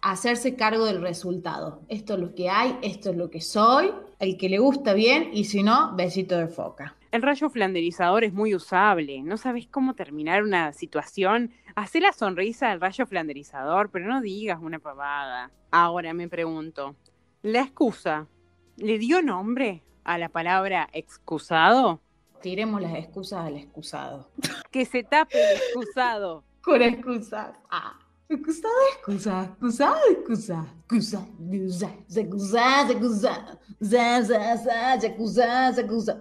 Hacerse 0.01 0.57
cargo 0.57 0.87
del 0.87 1.03
resultado. 1.03 1.83
Esto 1.89 2.15
es 2.15 2.21
lo 2.21 2.35
que 2.35 2.49
hay, 2.49 2.79
esto 2.81 3.11
es 3.11 3.17
lo 3.19 3.29
que 3.29 3.43
soy. 3.43 3.93
El 4.19 4.39
que 4.39 4.49
le 4.49 4.59
gusta 4.59 4.95
bien 4.95 5.29
y 5.31 5.45
si 5.45 5.63
no, 5.63 5.95
besito 5.95 6.39
de 6.39 6.49
foca. 6.49 6.97
El 7.15 7.23
rayo 7.23 7.49
flanderizador 7.49 8.25
es 8.25 8.33
muy 8.33 8.57
usable. 8.57 9.23
No 9.23 9.37
sabes 9.37 9.69
cómo 9.69 9.95
terminar 9.95 10.43
una 10.43 10.73
situación. 10.73 11.53
Hacé 11.77 12.01
la 12.01 12.13
sonrisa 12.13 12.71
del 12.71 12.81
rayo 12.81 13.07
flanderizador, 13.07 13.89
pero 13.93 14.09
no 14.09 14.21
digas 14.21 14.59
una 14.61 14.81
pavada. 14.81 15.53
Ahora 15.71 16.13
me 16.13 16.29
pregunto, 16.29 16.97
¿la 17.41 17.61
excusa 17.61 18.27
le 18.79 18.99
dio 18.99 19.23
nombre 19.23 19.85
a 20.03 20.19
la 20.19 20.29
palabra 20.29 20.89
excusado? 20.93 22.01
Tiremos 22.43 22.83
las 22.83 22.97
excusas 22.97 23.47
al 23.47 23.59
excusado. 23.59 24.29
Que 24.73 24.85
se 24.85 25.05
tape 25.05 25.39
el 25.41 25.57
excusado. 25.57 26.43
Con 26.63 26.83
excusas. 26.83 27.57
Ah. 27.71 28.04
Excusado, 28.29 28.75
excusa, 28.97 29.45
excusado, 29.45 29.97
excusa, 30.11 30.67
excusa, 30.81 31.27
excusa, 31.39 31.91
excusa, 32.09 32.91
excusa, 32.91 33.41
excusa, 35.03 35.71
excusa, 35.79 36.21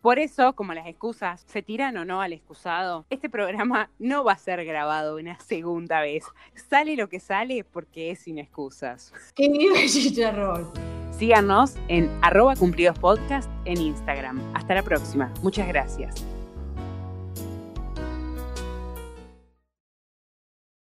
Por 0.00 0.18
eso, 0.18 0.52
como 0.54 0.74
las 0.74 0.86
excusas 0.86 1.44
se 1.46 1.62
tiran 1.62 1.96
o 1.96 2.04
no 2.04 2.20
al 2.20 2.32
excusado, 2.32 3.06
este 3.10 3.28
programa 3.28 3.90
no 3.98 4.24
va 4.24 4.32
a 4.32 4.38
ser 4.38 4.64
grabado 4.64 5.16
una 5.16 5.38
segunda 5.40 6.00
vez. 6.00 6.24
Sale 6.68 6.96
lo 6.96 7.08
que 7.08 7.20
sale 7.20 7.64
porque 7.64 8.10
es 8.10 8.20
sin 8.20 8.38
excusas. 8.38 9.12
¡Qué 9.34 9.48
nivel 9.48 9.88
chicharrón! 9.88 10.70
Síganos 11.18 11.76
en 11.88 12.10
arroba 12.22 12.56
cumplidos 12.56 12.98
podcast 12.98 13.50
en 13.64 13.80
Instagram. 13.80 14.40
Hasta 14.54 14.74
la 14.74 14.82
próxima. 14.82 15.32
Muchas 15.42 15.68
gracias. 15.68 16.33